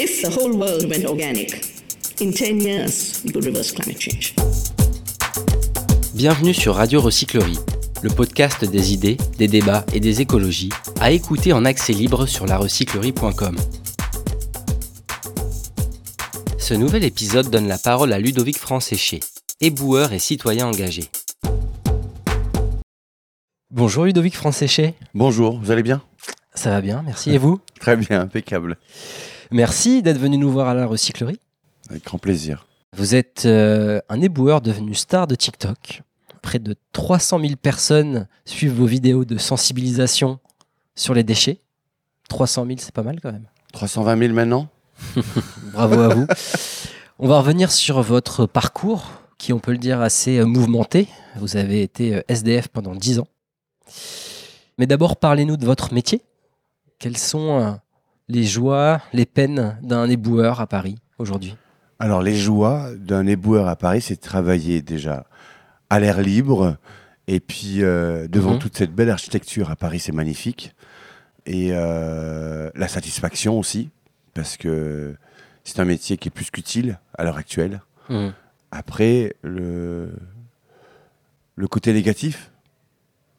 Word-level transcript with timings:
If 0.00 0.22
the 0.22 0.28
whole 0.28 0.56
world 0.56 0.88
went 0.88 1.04
organic, 1.06 1.60
in 2.20 2.30
10 2.30 2.60
years, 2.60 3.20
we 3.24 3.32
could 3.32 3.44
reverse 3.44 3.72
climate 3.72 4.00
change. 4.00 4.32
Bienvenue 6.14 6.54
sur 6.54 6.76
Radio 6.76 7.00
Recyclerie, 7.00 7.58
le 8.02 8.08
podcast 8.08 8.64
des 8.64 8.92
idées, 8.92 9.16
des 9.38 9.48
débats 9.48 9.84
et 9.92 9.98
des 9.98 10.20
écologies, 10.20 10.68
à 11.00 11.10
écouter 11.10 11.52
en 11.52 11.64
accès 11.64 11.92
libre 11.92 12.26
sur 12.26 12.46
larecyclerie.com. 12.46 13.56
Ce 16.58 16.74
nouvel 16.74 17.02
épisode 17.02 17.50
donne 17.50 17.66
la 17.66 17.78
parole 17.78 18.12
à 18.12 18.20
Ludovic 18.20 18.56
Franséché, 18.56 19.18
éboueur 19.60 20.12
et 20.12 20.20
citoyen 20.20 20.68
engagé. 20.68 21.06
Bonjour 23.72 24.04
Ludovic 24.04 24.36
Franséché. 24.36 24.94
Bonjour, 25.12 25.58
vous 25.58 25.72
allez 25.72 25.82
bien? 25.82 26.02
Ça 26.54 26.70
va 26.70 26.80
bien, 26.80 27.02
merci. 27.04 27.32
Et 27.32 27.38
vous? 27.38 27.60
Très 27.80 27.96
bien, 27.96 28.20
impeccable. 28.20 28.78
Merci 29.50 30.02
d'être 30.02 30.18
venu 30.18 30.36
nous 30.36 30.50
voir 30.50 30.68
à 30.68 30.74
la 30.74 30.86
recyclerie. 30.86 31.40
Avec 31.88 32.04
grand 32.04 32.18
plaisir. 32.18 32.66
Vous 32.96 33.14
êtes 33.14 33.44
euh, 33.46 34.00
un 34.08 34.20
éboueur 34.20 34.60
devenu 34.60 34.94
star 34.94 35.26
de 35.26 35.34
TikTok. 35.34 36.02
Près 36.42 36.58
de 36.58 36.76
300 36.92 37.40
000 37.40 37.52
personnes 37.56 38.28
suivent 38.44 38.74
vos 38.74 38.86
vidéos 38.86 39.24
de 39.24 39.38
sensibilisation 39.38 40.38
sur 40.94 41.14
les 41.14 41.22
déchets. 41.22 41.60
300 42.28 42.66
000, 42.66 42.76
c'est 42.78 42.92
pas 42.92 43.02
mal 43.02 43.20
quand 43.20 43.32
même. 43.32 43.46
320 43.72 44.18
000 44.18 44.34
maintenant? 44.34 44.68
Bravo 45.72 46.00
à 46.00 46.14
vous. 46.14 46.26
On 47.18 47.28
va 47.28 47.38
revenir 47.38 47.72
sur 47.72 48.02
votre 48.02 48.46
parcours, 48.46 49.10
qui 49.38 49.52
on 49.52 49.58
peut 49.58 49.72
le 49.72 49.78
dire 49.78 50.00
assez 50.00 50.38
euh, 50.38 50.44
mouvementé. 50.44 51.08
Vous 51.36 51.56
avez 51.56 51.82
été 51.82 52.16
euh, 52.16 52.22
SDF 52.28 52.68
pendant 52.68 52.94
10 52.94 53.20
ans. 53.20 53.28
Mais 54.76 54.86
d'abord, 54.86 55.16
parlez-nous 55.16 55.56
de 55.56 55.64
votre 55.64 55.94
métier. 55.94 56.20
Quelles 56.98 57.16
sont 57.16 57.78
les 58.28 58.44
joies, 58.44 59.00
les 59.12 59.26
peines 59.26 59.78
d'un 59.82 60.08
éboueur 60.08 60.60
à 60.60 60.66
Paris 60.66 60.96
aujourd'hui? 61.18 61.56
Alors, 61.98 62.22
les 62.22 62.36
joies 62.36 62.90
d'un 62.96 63.26
éboueur 63.26 63.66
à 63.68 63.74
Paris, 63.76 64.00
c'est 64.02 64.16
de 64.16 64.20
travailler 64.20 64.82
déjà 64.82 65.26
à 65.90 65.98
l'air 65.98 66.20
libre. 66.20 66.76
Et 67.26 67.40
puis, 67.40 67.82
euh, 67.82 68.28
devant 68.28 68.52
Mhm. 68.54 68.58
toute 68.60 68.76
cette 68.76 68.94
belle 68.94 69.10
architecture 69.10 69.70
à 69.70 69.76
Paris, 69.76 69.98
c'est 69.98 70.12
magnifique. 70.12 70.74
Et 71.46 71.70
euh, 71.72 72.70
la 72.74 72.88
satisfaction 72.88 73.58
aussi, 73.58 73.90
parce 74.34 74.56
que 74.56 75.16
c'est 75.64 75.80
un 75.80 75.84
métier 75.84 76.16
qui 76.18 76.28
est 76.28 76.30
plus 76.30 76.50
qu'utile 76.50 76.98
à 77.16 77.24
l'heure 77.24 77.36
actuelle. 77.36 77.80
Mhm. 78.10 78.32
Après, 78.70 79.34
le, 79.42 80.12
le 81.56 81.68
côté 81.68 81.92
négatif, 81.92 82.50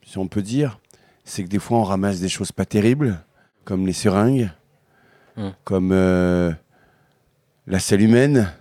si 0.04 0.18
on 0.18 0.28
peut 0.28 0.42
dire, 0.42 0.80
c'est 1.24 1.44
que 1.44 1.50
des 1.50 1.60
fois 1.60 1.78
on 1.78 1.84
ramasse 1.84 2.20
des 2.20 2.30
choses 2.30 2.52
pas 2.52 2.66
terribles, 2.66 3.20
comme 3.64 3.86
les 3.86 3.94
seringues, 3.94 4.50
Mm. 5.40 5.50
comme 5.64 5.92
euh, 5.94 6.52
la 7.66 7.80
selle 7.80 8.02
humaine. 8.02 8.52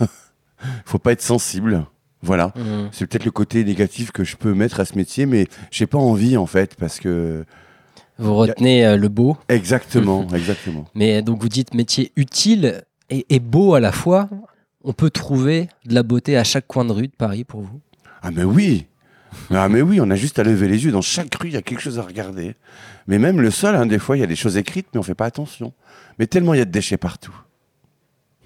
faut 0.84 0.98
pas 0.98 1.12
être 1.12 1.22
sensible. 1.22 1.86
Voilà. 2.22 2.52
Mhm. 2.56 2.88
C'est 2.92 3.06
peut-être 3.06 3.24
le 3.24 3.30
côté 3.30 3.64
négatif 3.64 4.10
que 4.10 4.22
je 4.22 4.36
peux 4.36 4.52
mettre 4.52 4.80
à 4.80 4.84
ce 4.84 4.96
métier, 4.96 5.24
mais 5.26 5.48
j'ai 5.70 5.86
pas 5.86 5.98
envie 5.98 6.36
en 6.36 6.46
fait, 6.46 6.74
parce 6.74 7.00
que. 7.00 7.44
Vous 8.18 8.34
retenez 8.34 8.84
euh, 8.86 8.96
le 8.96 9.08
beau, 9.08 9.36
Exactement, 9.48 10.26
exactement. 10.34 10.86
mais 10.94 11.20
donc 11.22 11.40
vous 11.40 11.50
dites 11.50 11.74
métier 11.74 12.12
utile 12.16 12.82
et, 13.10 13.26
et 13.28 13.40
beau 13.40 13.74
à 13.74 13.80
la 13.80 13.92
fois. 13.92 14.28
On 14.84 14.92
peut 14.92 15.10
trouver 15.10 15.68
de 15.84 15.94
la 15.94 16.02
beauté 16.02 16.36
à 16.36 16.44
chaque 16.44 16.66
coin 16.66 16.84
de 16.84 16.92
rue 16.92 17.08
de 17.08 17.16
Paris 17.16 17.44
pour 17.44 17.60
vous? 17.60 17.80
Ah 18.22 18.30
mais 18.30 18.44
oui 18.44 18.86
Ah 19.50 19.68
mais 19.68 19.82
oui, 19.82 20.00
on 20.00 20.10
a 20.10 20.16
juste 20.16 20.38
à 20.38 20.42
lever 20.42 20.68
les 20.68 20.84
yeux. 20.84 20.92
Dans 20.92 21.02
chaque 21.02 21.34
rue, 21.34 21.48
il 21.48 21.54
y 21.54 21.56
a 21.56 21.62
quelque 21.62 21.80
chose 21.80 21.98
à 21.98 22.02
regarder. 22.02 22.56
Mais 23.06 23.18
même 23.18 23.40
le 23.40 23.50
sol, 23.50 23.76
hein, 23.76 23.86
des 23.86 23.98
fois, 23.98 24.16
il 24.16 24.20
y 24.20 24.24
a 24.24 24.26
des 24.26 24.36
choses 24.36 24.56
écrites, 24.56 24.88
mais 24.92 25.00
on 25.00 25.02
fait 25.02 25.14
pas 25.14 25.26
attention. 25.26 25.72
Mais 26.18 26.26
tellement 26.26 26.54
il 26.54 26.58
y 26.58 26.62
a 26.62 26.64
de 26.64 26.70
déchets 26.70 26.96
partout. 26.96 27.34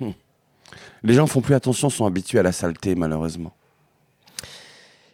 Hmm. 0.00 0.10
Les 1.02 1.14
gens 1.14 1.26
font 1.26 1.40
plus 1.40 1.54
attention, 1.54 1.90
sont 1.90 2.06
habitués 2.06 2.38
à 2.38 2.42
la 2.42 2.52
saleté, 2.52 2.94
malheureusement. 2.94 3.54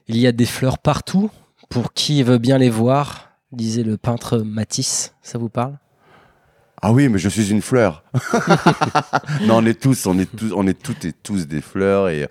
Il 0.08 0.16
y 0.16 0.26
a 0.26 0.32
des 0.32 0.46
fleurs 0.46 0.78
partout. 0.78 1.30
Pour 1.68 1.92
qui 1.92 2.22
veut 2.22 2.38
bien 2.38 2.58
les 2.58 2.70
voir, 2.70 3.30
disait 3.50 3.82
le 3.82 3.96
peintre 3.96 4.38
Matisse. 4.38 5.14
Ça 5.22 5.36
vous 5.38 5.48
parle? 5.48 5.78
Ah 6.80 6.92
oui, 6.92 7.08
mais 7.08 7.18
je 7.18 7.28
suis 7.28 7.50
une 7.50 7.62
fleur. 7.62 8.04
non, 9.42 9.56
on 9.56 9.66
est 9.66 9.80
tous, 9.80 10.06
on 10.06 10.18
est 10.18 10.30
tous, 10.30 10.52
on 10.54 10.66
est 10.66 10.80
toutes 10.80 11.04
et 11.04 11.12
tous 11.12 11.46
des 11.46 11.60
fleurs. 11.60 12.08
Et, 12.08 12.28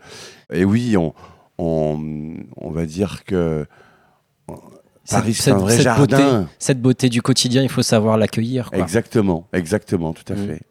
et 0.54 0.64
oui, 0.64 0.96
on, 0.96 1.14
on, 1.58 2.36
on 2.58 2.70
va 2.72 2.86
dire 2.86 3.24
que 3.26 3.66
Paris, 5.10 5.34
c'est 5.36 5.52
un 5.52 5.58
vrai 5.58 5.76
beauté, 5.78 5.84
jardin. 5.84 6.50
cette 6.60 6.82
beauté 6.82 7.10
du 7.10 7.22
quotidien, 7.22 7.62
il 7.62 7.70
faut 7.70 7.84
savoir 7.84 8.18
l'accueillir. 8.18 8.70
Exactement, 8.74 9.48
exactement, 9.54 10.14
tout 10.14 10.24
à 10.34 10.36
Mm. 10.36 10.48
fait. 10.48 10.62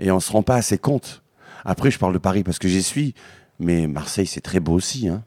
Et 0.00 0.10
on 0.10 0.20
se 0.20 0.32
rend 0.32 0.42
pas 0.42 0.56
assez 0.56 0.78
compte. 0.78 1.22
Après, 1.64 1.90
je 1.90 1.98
parle 1.98 2.12
de 2.12 2.18
Paris 2.18 2.42
parce 2.42 2.58
que 2.58 2.68
j'y 2.68 2.82
suis, 2.82 3.14
mais 3.58 3.86
Marseille, 3.86 4.26
c'est 4.26 4.40
très 4.40 4.60
beau 4.60 4.72
aussi. 4.74 5.08
hein. 5.08 5.22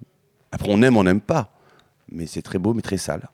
Après, 0.51 0.69
on 0.71 0.81
aime, 0.81 0.97
on 0.97 1.03
n'aime 1.03 1.21
pas, 1.21 1.51
mais 2.11 2.25
c'est 2.25 2.41
très 2.41 2.57
beau, 2.59 2.73
mais 2.73 2.81
très 2.81 2.97
sale. 2.97 3.29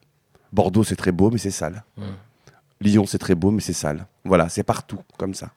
Bordeaux, 0.52 0.84
c'est 0.84 0.96
très 0.98 1.12
beau, 1.14 1.32
mais 1.32 1.38
c'est 1.38 1.52
sale. 1.52 1.84
Mm. 1.98 2.04
Lyon, 2.82 3.06
c'est 3.06 3.18
très 3.20 3.36
beau, 3.36 3.52
mais 3.52 3.62
c'est 3.62 3.74
sale. 3.74 4.06
Voilà, 4.26 4.50
c'est 4.50 4.64
partout, 4.64 5.00
comme 5.18 5.34
ça. 5.34 5.52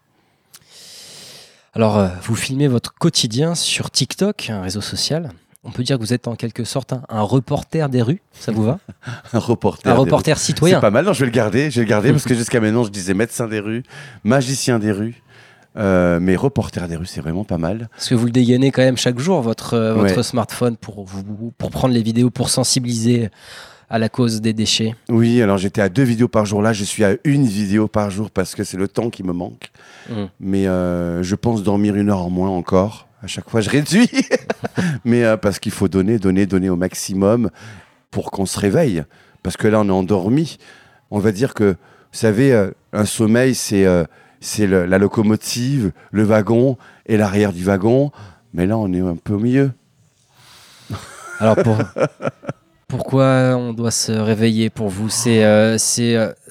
Alors, 1.75 1.99
euh, 1.99 2.09
vous 2.23 2.35
filmez 2.37 2.69
votre 2.69 2.95
quotidien 2.95 3.55
sur 3.55 3.91
TikTok, 3.91 4.51
un 4.51 4.63
réseau 4.63 4.81
social. 4.81 5.31
On 5.69 5.71
peut 5.71 5.83
dire 5.83 5.97
que 5.97 6.03
vous 6.03 6.12
êtes 6.15 6.27
en 6.27 6.34
quelque 6.34 6.65
sorte 6.65 6.93
un, 6.95 7.03
un 7.09 7.23
reporter 7.23 7.89
des 7.89 8.03
rues. 8.03 8.21
Ça 8.33 8.51
vous 8.53 8.62
va 8.65 8.79
Un 9.33 9.39
reporter. 9.39 9.91
Un 9.91 9.95
reporter 9.95 10.39
citoyen. 10.39 10.77
C'est 10.77 10.81
pas 10.81 10.91
mal, 10.91 11.05
non, 11.05 11.12
je 11.12 11.21
vais 11.21 11.27
le 11.27 11.33
garder, 11.33 11.71
je 11.71 11.77
vais 11.81 11.84
le 11.84 11.91
garder 11.91 12.11
parce 12.12 12.25
que 12.25 12.34
jusqu'à 12.34 12.61
maintenant, 12.61 12.84
je 12.84 12.91
disais 12.91 13.15
médecin 13.15 13.47
des 13.47 13.61
rues, 13.61 13.83
magicien 14.25 14.78
des 14.78 14.91
rues. 14.93 15.23
Euh, 15.77 16.19
mais 16.21 16.34
reporter 16.34 16.89
des 16.89 16.97
rues, 16.97 17.07
c'est 17.07 17.21
vraiment 17.21 17.45
pas 17.45 17.59
mal. 17.59 17.89
Parce 17.93 18.09
que 18.09 18.15
vous 18.17 18.25
le 18.25 18.33
dégainez 18.33 18.73
quand 18.73 18.83
même 18.83 18.97
chaque 18.97 19.19
jour, 19.21 19.41
votre, 19.43 19.75
euh, 19.75 19.95
votre 19.95 20.17
Ouais. 20.17 20.23
smartphone, 20.25 20.77
pour, 20.77 21.05
vous, 21.05 21.53
pour 21.57 21.71
prendre 21.71 21.95
les 21.95 22.03
vidéos, 22.03 22.31
pour 22.31 22.49
sensibiliser 22.49 23.28
à 23.91 23.99
la 23.99 24.09
cause 24.09 24.41
des 24.41 24.53
déchets. 24.53 24.97
Oui, 25.09 25.41
alors 25.41 25.57
j'étais 25.59 25.81
à 25.81 25.89
deux 25.89 26.03
vidéos 26.03 26.28
par 26.28 26.47
jour. 26.47 26.62
Là, 26.62 26.73
je 26.73 26.84
suis 26.84 27.05
à 27.05 27.17
une 27.25 27.47
vidéo 27.47 27.87
par 27.89 28.11
jour 28.11 28.31
parce 28.31 28.55
que 28.55 28.65
c'est 28.65 28.77
le 28.77 28.89
temps 28.89 29.09
qui 29.11 29.23
me 29.23 29.33
manque. 29.33 29.71
Mm. 30.11 30.25
Mais 30.41 30.67
euh, 30.67 31.23
je 31.23 31.34
pense 31.34 31.62
dormir 31.62 31.95
une 31.95 32.11
heure 32.11 32.23
en 32.23 32.31
moins 32.31 32.51
encore. 32.51 33.08
À 33.23 33.27
chaque 33.27 33.51
fois, 33.51 33.61
je 33.61 33.71
réduis. 33.71 34.09
Mais 35.05 35.25
euh, 35.25 35.37
parce 35.37 35.59
qu'il 35.59 35.73
faut 35.73 35.89
donner, 35.89 36.19
donner, 36.19 36.47
donner 36.47 36.71
au 36.71 36.77
maximum 36.77 37.51
pour 38.11 38.31
qu'on 38.31 38.47
se 38.47 38.59
réveille. 38.59 39.03
Parce 39.43 39.56
que 39.56 39.67
là, 39.67 39.81
on 39.81 39.89
est 39.89 39.93
endormi. 39.93 40.59
On 41.11 41.19
va 41.19 41.33
dire 41.33 41.55
que, 41.55 41.71
vous 41.73 41.77
savez, 42.12 42.53
euh, 42.53 42.71
un 42.93 43.05
sommeil, 43.05 43.55
c'est 43.55 43.87
euh, 43.87 44.05
la 44.61 44.99
locomotive, 44.99 45.93
le 46.12 46.23
wagon 46.23 46.77
et 47.07 47.17
l'arrière 47.17 47.53
du 47.53 47.65
wagon. 47.65 48.12
Mais 48.55 48.67
là, 48.67 48.78
on 48.78 48.93
est 48.93 49.01
un 49.01 49.17
peu 49.17 49.34
au 49.34 49.39
milieu. 49.41 49.73
Alors, 51.41 51.57
pour- 51.57 51.78
pourquoi 52.87 53.57
on 53.57 53.73
doit 53.73 53.91
se 53.91 54.12
réveiller 54.12 54.71
pour 54.71 54.89
vous? 54.89 55.09
C'est, 55.09 55.43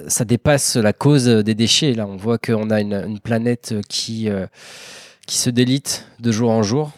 Ça 0.08 0.26
dépasse 0.26 0.76
la 0.76 0.94
cause 0.94 1.26
des 1.26 1.56
déchets. 1.56 1.94
Là, 1.94 2.06
on 2.08 2.18
voit 2.18 2.38
qu'on 2.38 2.70
a 2.70 2.82
une, 2.82 3.20
planète 3.20 3.74
qui, 3.90 4.30
qui 5.28 5.38
se 5.38 5.50
délite 5.52 6.08
de 6.20 6.32
jour 6.32 6.50
en 6.50 6.64
jour. 6.64 6.92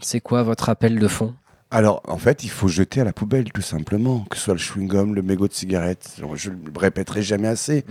C'est 0.00 0.20
quoi 0.20 0.42
votre 0.44 0.68
appel 0.68 0.98
de 0.98 1.08
fond? 1.08 1.34
Alors, 1.72 2.02
en 2.08 2.16
fait, 2.16 2.42
il 2.42 2.50
faut 2.50 2.66
jeter 2.68 3.00
à 3.00 3.04
la 3.04 3.12
poubelle, 3.12 3.52
tout 3.52 3.60
simplement. 3.62 4.24
Que 4.28 4.36
ce 4.36 4.42
soit 4.44 4.54
le 4.54 4.58
chewing-gum, 4.60 5.14
le 5.14 5.22
mégot 5.22 5.46
de 5.46 5.52
cigarette. 5.52 6.16
Je 6.34 6.50
le 6.50 6.56
répéterai 6.76 7.22
jamais 7.22 7.46
assez. 7.48 7.84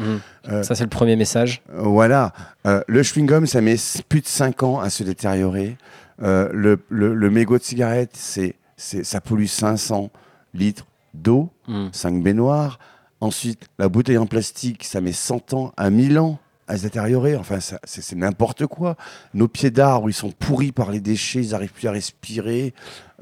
Euh, 0.50 0.64
Ça, 0.64 0.76
c'est 0.76 0.84
le 0.84 0.90
premier 0.90 1.16
message. 1.16 1.62
Euh, 1.74 1.82
Voilà. 1.84 2.34
Euh, 2.66 2.82
le 2.88 3.02
chewing-gum, 3.04 3.46
ça 3.46 3.62
met 3.62 3.76
plus 4.10 4.20
de 4.22 4.28
5 4.28 4.64
ans 4.64 4.80
à 4.80 4.90
se 4.90 5.04
détériorer. 5.04 5.78
Euh, 6.22 6.50
le, 6.52 6.80
le, 6.90 7.14
le 7.14 7.30
mégot 7.30 7.58
de 7.58 7.64
cigarette, 7.64 8.12
c'est, 8.16 8.56
c'est, 8.76 9.06
ça 9.06 9.22
pollue 9.22 9.46
500 9.46 10.10
litres 10.54 10.86
d'eau, 11.14 11.50
Mm. 11.68 11.88
5 11.94 12.22
baignoires. 12.24 12.80
Ensuite, 13.22 13.68
la 13.78 13.88
bouteille 13.90 14.18
en 14.18 14.26
plastique, 14.26 14.84
ça 14.84 15.00
met 15.02 15.12
100 15.14 15.54
ans 15.54 15.72
à 15.78 15.90
1000 15.90 16.20
ans 16.20 16.38
à 16.70 16.78
se 16.78 16.84
détériorer. 16.84 17.36
Enfin, 17.36 17.58
c'est, 17.60 18.16
n'importe 18.16 18.68
quoi. 18.68 18.96
Nos 19.34 19.48
pieds 19.48 19.72
d'arbres, 19.72 20.10
ils 20.10 20.14
sont 20.14 20.32
pourris 20.32 20.72
par 20.72 20.92
les 20.92 21.02
déchets, 21.02 21.44
ils 21.44 21.52
n'arrivent 21.52 21.74
plus 21.74 21.88
à 21.88 21.92
respirer. 21.92 22.74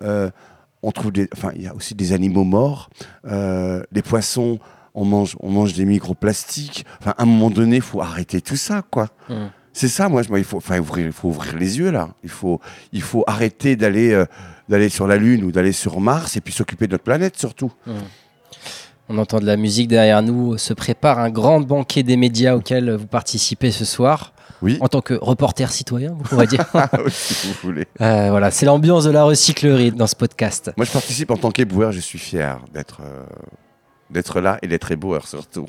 Euh, 0.01 0.29
on 0.83 0.91
trouve 0.91 1.11
des, 1.11 1.27
enfin, 1.33 1.51
il 1.55 1.63
y 1.63 1.67
a 1.67 1.73
aussi 1.73 1.95
des 1.95 2.13
animaux 2.13 2.43
morts. 2.43 2.89
Euh, 3.25 3.81
les 3.91 4.01
poissons, 4.03 4.59
on 4.93 5.05
mange, 5.05 5.35
on 5.39 5.49
mange 5.49 5.73
des 5.73 5.85
microplastiques. 5.85 6.85
Enfin, 6.99 7.15
à 7.17 7.23
un 7.23 7.25
moment 7.25 7.49
donné, 7.49 7.77
il 7.77 7.81
faut 7.81 8.01
arrêter 8.01 8.41
tout 8.41 8.57
ça, 8.57 8.83
quoi. 8.91 9.07
Mm. 9.29 9.47
C'est 9.71 9.87
ça, 9.87 10.09
moi, 10.09 10.23
je, 10.23 10.29
moi, 10.29 10.39
il 10.39 10.45
faut, 10.45 10.57
enfin, 10.57 10.79
ouvrir, 10.79 11.05
il 11.05 11.11
faut 11.11 11.29
ouvrir 11.29 11.55
les 11.55 11.77
yeux 11.77 11.91
là. 11.91 12.09
Il 12.23 12.29
faut, 12.29 12.59
il 12.91 13.01
faut 13.01 13.23
arrêter 13.27 13.75
d'aller, 13.75 14.11
euh, 14.11 14.25
d'aller 14.67 14.89
sur 14.89 15.07
la 15.07 15.17
Lune 15.17 15.43
ou 15.43 15.51
d'aller 15.51 15.71
sur 15.71 15.99
Mars 16.01 16.35
et 16.35 16.41
puis 16.41 16.53
s'occuper 16.53 16.87
de 16.87 16.93
notre 16.93 17.03
planète 17.03 17.37
surtout. 17.37 17.71
On 19.09 19.17
entend 19.17 19.39
de 19.39 19.45
la 19.45 19.55
musique 19.55 19.87
derrière 19.87 20.21
nous. 20.21 20.57
Se 20.57 20.73
prépare 20.73 21.19
un 21.19 21.29
grand 21.29 21.61
banquet 21.61 22.03
des 22.03 22.17
médias 22.17 22.55
auquel 22.55 22.91
vous 22.91 23.07
participez 23.07 23.71
ce 23.71 23.85
soir. 23.85 24.33
Oui. 24.61 24.77
En 24.81 24.87
tant 24.87 25.01
que 25.01 25.13
reporter 25.13 25.71
citoyen, 25.71 26.17
on 26.31 26.35
va 26.35 26.45
dire. 26.45 26.65
Ah 26.73 26.89
si 27.09 27.47
vous 27.47 27.53
voulez. 27.63 27.87
Euh, 28.01 28.29
voilà, 28.31 28.51
c'est 28.51 28.65
l'ambiance 28.65 29.05
de 29.05 29.11
la 29.11 29.23
recyclerie 29.23 29.91
dans 29.91 30.07
ce 30.07 30.15
podcast. 30.15 30.71
Moi, 30.77 30.85
je 30.85 30.91
participe 30.91 31.31
en 31.31 31.37
tant 31.37 31.51
qu'éboueur. 31.51 31.91
Je 31.91 31.99
suis 31.99 32.19
fier 32.19 32.59
d'être, 32.73 33.01
euh, 33.03 33.23
d'être 34.09 34.41
là 34.41 34.57
et 34.61 34.67
d'être 34.67 34.91
éboueur 34.91 35.27
surtout. 35.27 35.67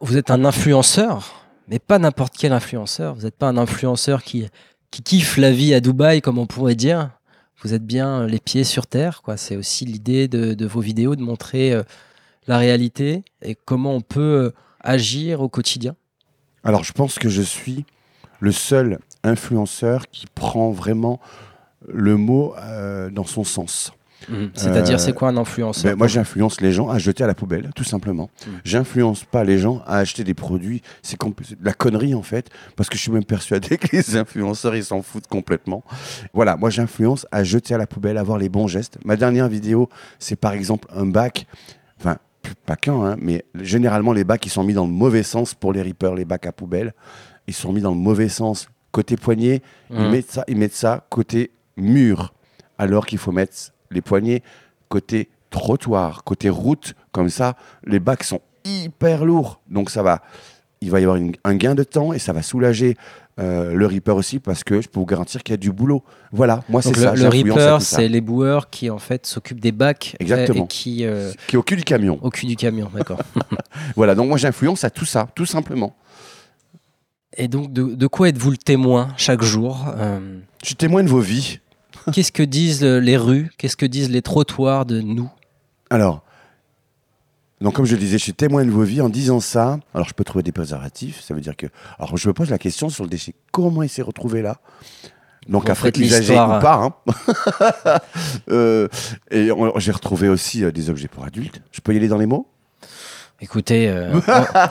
Vous 0.00 0.16
êtes 0.16 0.30
un 0.30 0.44
influenceur, 0.44 1.46
mais 1.68 1.78
pas 1.78 1.98
n'importe 1.98 2.34
quel 2.36 2.52
influenceur. 2.52 3.14
Vous 3.14 3.22
n'êtes 3.22 3.36
pas 3.36 3.48
un 3.48 3.56
influenceur 3.56 4.22
qui, 4.22 4.48
qui 4.90 5.02
kiffe 5.02 5.36
la 5.36 5.52
vie 5.52 5.74
à 5.74 5.80
Dubaï, 5.80 6.22
comme 6.22 6.38
on 6.38 6.46
pourrait 6.46 6.74
dire. 6.74 7.10
Vous 7.62 7.74
êtes 7.74 7.84
bien 7.84 8.26
les 8.26 8.40
pieds 8.40 8.64
sur 8.64 8.86
terre. 8.86 9.22
Quoi. 9.22 9.36
C'est 9.36 9.56
aussi 9.56 9.84
l'idée 9.84 10.26
de, 10.26 10.54
de 10.54 10.66
vos 10.66 10.80
vidéos 10.80 11.14
de 11.14 11.22
montrer 11.22 11.72
euh, 11.72 11.82
la 12.46 12.58
réalité 12.58 13.24
et 13.42 13.54
comment 13.54 13.94
on 13.94 14.00
peut 14.00 14.20
euh, 14.20 14.50
agir 14.80 15.40
au 15.40 15.48
quotidien? 15.48 15.94
Alors, 16.64 16.84
je 16.84 16.92
pense 16.92 17.18
que 17.18 17.28
je 17.28 17.42
suis 17.42 17.84
le 18.40 18.52
seul 18.52 18.98
influenceur 19.24 20.08
qui 20.08 20.26
prend 20.34 20.70
vraiment 20.70 21.20
le 21.88 22.16
mot 22.16 22.54
euh, 22.58 23.10
dans 23.10 23.24
son 23.24 23.44
sens. 23.44 23.92
C'est-à-dire, 24.54 24.94
Euh, 24.94 24.98
c'est 24.98 25.12
quoi 25.14 25.30
un 25.30 25.36
influenceur? 25.36 25.90
Ben, 25.90 25.98
moi, 25.98 26.06
j'influence 26.06 26.60
les 26.60 26.70
gens 26.70 26.88
à 26.88 26.98
jeter 26.98 27.24
à 27.24 27.26
la 27.26 27.34
poubelle, 27.34 27.70
tout 27.74 27.82
simplement. 27.82 28.30
Mhm. 28.46 28.52
J'influence 28.64 29.24
pas 29.24 29.42
les 29.42 29.58
gens 29.58 29.82
à 29.84 29.98
acheter 29.98 30.22
des 30.22 30.34
produits. 30.34 30.80
C'est 31.02 31.20
de 31.20 31.64
la 31.64 31.72
connerie, 31.72 32.14
en 32.14 32.22
fait, 32.22 32.48
parce 32.76 32.88
que 32.88 32.96
je 32.96 33.02
suis 33.02 33.10
même 33.10 33.24
persuadé 33.24 33.78
que 33.78 33.96
les 33.96 34.16
influenceurs, 34.16 34.76
ils 34.76 34.84
s'en 34.84 35.02
foutent 35.02 35.26
complètement. 35.26 35.82
Voilà, 36.32 36.56
moi, 36.56 36.70
j'influence 36.70 37.26
à 37.32 37.42
jeter 37.42 37.74
à 37.74 37.78
la 37.78 37.88
poubelle, 37.88 38.16
à 38.16 38.20
avoir 38.20 38.38
les 38.38 38.48
bons 38.48 38.68
gestes. 38.68 38.98
Ma 39.04 39.16
dernière 39.16 39.48
vidéo, 39.48 39.88
c'est 40.20 40.36
par 40.36 40.52
exemple 40.52 40.86
un 40.94 41.06
bac. 41.06 41.46
Enfin, 41.98 42.18
pas 42.66 42.76
qu'un, 42.76 43.00
hein, 43.04 43.16
mais 43.20 43.44
généralement, 43.60 44.12
les 44.12 44.24
bacs, 44.24 44.44
ils 44.46 44.50
sont 44.50 44.64
mis 44.64 44.74
dans 44.74 44.86
le 44.86 44.92
mauvais 44.92 45.22
sens 45.22 45.54
pour 45.54 45.72
les 45.72 45.82
rippers, 45.82 46.14
les 46.14 46.24
bacs 46.24 46.46
à 46.46 46.52
poubelle. 46.52 46.94
Ils 47.46 47.54
sont 47.54 47.72
mis 47.72 47.80
dans 47.80 47.90
le 47.90 47.96
mauvais 47.96 48.28
sens. 48.28 48.68
Côté 48.90 49.16
poignet, 49.16 49.62
ils, 49.90 49.96
Mhm. 50.00 50.10
mettent 50.10 50.30
ça, 50.30 50.44
ils 50.48 50.56
mettent 50.56 50.74
ça 50.74 51.06
côté 51.08 51.50
mur, 51.76 52.34
alors 52.78 53.06
qu'il 53.06 53.18
faut 53.18 53.32
mettre 53.32 53.54
les 53.90 54.02
poignets 54.02 54.42
côté 54.88 55.30
trottoir, 55.50 56.24
côté 56.24 56.50
route. 56.50 56.94
Comme 57.12 57.28
ça, 57.30 57.56
les 57.84 58.00
bacs 58.00 58.22
sont 58.24 58.40
hyper 58.64 59.24
lourds. 59.24 59.60
Donc 59.68 59.90
ça 59.90 60.02
va, 60.02 60.22
il 60.80 60.90
va 60.90 61.00
y 61.00 61.04
avoir 61.04 61.16
une- 61.16 61.32
un 61.44 61.54
gain 61.54 61.74
de 61.74 61.84
temps 61.84 62.12
et 62.12 62.18
ça 62.18 62.32
va 62.32 62.42
soulager 62.42 62.96
euh, 63.40 63.72
le 63.74 63.86
Reaper 63.86 64.14
aussi 64.14 64.38
parce 64.40 64.62
que 64.62 64.80
je 64.82 64.88
peux 64.88 65.00
vous 65.00 65.06
garantir 65.06 65.42
qu'il 65.42 65.52
y 65.52 65.54
a 65.54 65.58
du 65.58 65.72
boulot. 65.72 66.02
Voilà, 66.32 66.62
moi 66.68 66.82
c'est 66.82 66.94
ça. 66.96 67.14
le, 67.14 67.28
Reaper, 67.28 67.78
c'est 67.80 68.08
les 68.08 68.20
boueurs 68.20 68.68
qui 68.68 68.90
en 68.90 68.98
fait 68.98 69.26
s'occupent 69.26 69.60
des 69.60 69.72
bacs 69.72 70.12
euh, 70.14 70.22
Exactement. 70.22 70.64
et 70.64 70.68
qui 70.68 71.04
euh, 71.06 71.32
qui 71.46 71.56
est 71.56 71.58
au 71.58 71.62
cul 71.62 71.76
du 71.76 71.84
camion. 71.84 72.18
au 72.22 72.30
cul 72.30 72.46
du 72.46 72.56
camion, 72.56 72.90
d'accord. 72.94 73.18
Voilà, 73.96 74.14
donc 74.14 74.28
moi 74.28 74.36
j'influence 74.36 74.84
à 74.84 74.90
tout 74.90 75.06
ça, 75.06 75.28
tout 75.34 75.46
simplement. 75.46 75.96
et 77.36 77.48
donc, 77.48 77.72
de, 77.72 77.94
de 77.94 78.06
quoi 78.06 78.28
êtes-vous 78.28 78.50
le 78.50 78.56
témoin 78.58 79.08
chaque 79.16 79.42
jour 79.42 79.86
Euh, 79.96 80.38
Je 80.62 80.66
suis 80.66 80.76
témoin 80.76 81.02
de 81.02 81.08
vos 81.08 81.20
vies. 81.20 81.58
Qu'est-ce 82.12 82.32
que 82.32 82.42
disent 82.42 82.82
les 82.84 83.16
rues 83.16 83.50
Qu'est-ce 83.58 83.76
que 83.76 83.86
disent 83.86 84.10
les 84.10 84.22
trottoirs 84.22 84.84
de 84.86 85.00
nous? 85.00 85.30
Alors, 85.88 86.22
donc 87.62 87.74
comme 87.74 87.84
je 87.86 87.92
le 87.94 88.00
disais, 88.00 88.18
je 88.18 88.22
suis 88.24 88.34
témoin 88.34 88.64
de 88.64 88.70
vos 88.70 88.82
vies 88.82 89.00
en 89.00 89.08
disant 89.08 89.40
ça. 89.40 89.78
Alors 89.94 90.06
je 90.08 90.14
peux 90.14 90.24
trouver 90.24 90.42
des 90.42 90.52
préservatifs, 90.52 91.20
ça 91.20 91.32
veut 91.34 91.40
dire 91.40 91.56
que. 91.56 91.66
Alors 91.98 92.16
je 92.16 92.28
me 92.28 92.32
pose 92.34 92.50
la 92.50 92.58
question 92.58 92.88
sur 92.88 93.04
le 93.04 93.10
déchet. 93.10 93.34
Comment 93.52 93.82
il 93.82 93.88
s'est 93.88 94.02
retrouvé 94.02 94.42
là? 94.42 94.58
Donc 95.48 95.68
après 95.70 95.90
l'histoire. 95.90 96.58
ou 96.58 96.60
pas. 96.60 96.94
hein. 97.86 97.98
Euh, 98.50 98.88
et 99.30 99.48
j'ai 99.76 99.92
retrouvé 99.92 100.28
aussi 100.28 100.64
euh, 100.64 100.70
des 100.72 100.90
objets 100.90 101.08
pour 101.08 101.24
adultes. 101.24 101.62
Je 101.72 101.80
peux 101.80 101.94
y 101.94 101.96
aller 101.96 102.08
dans 102.08 102.18
les 102.18 102.26
mots? 102.26 102.46
Écoutez, 103.40 103.88
euh, 103.88 104.20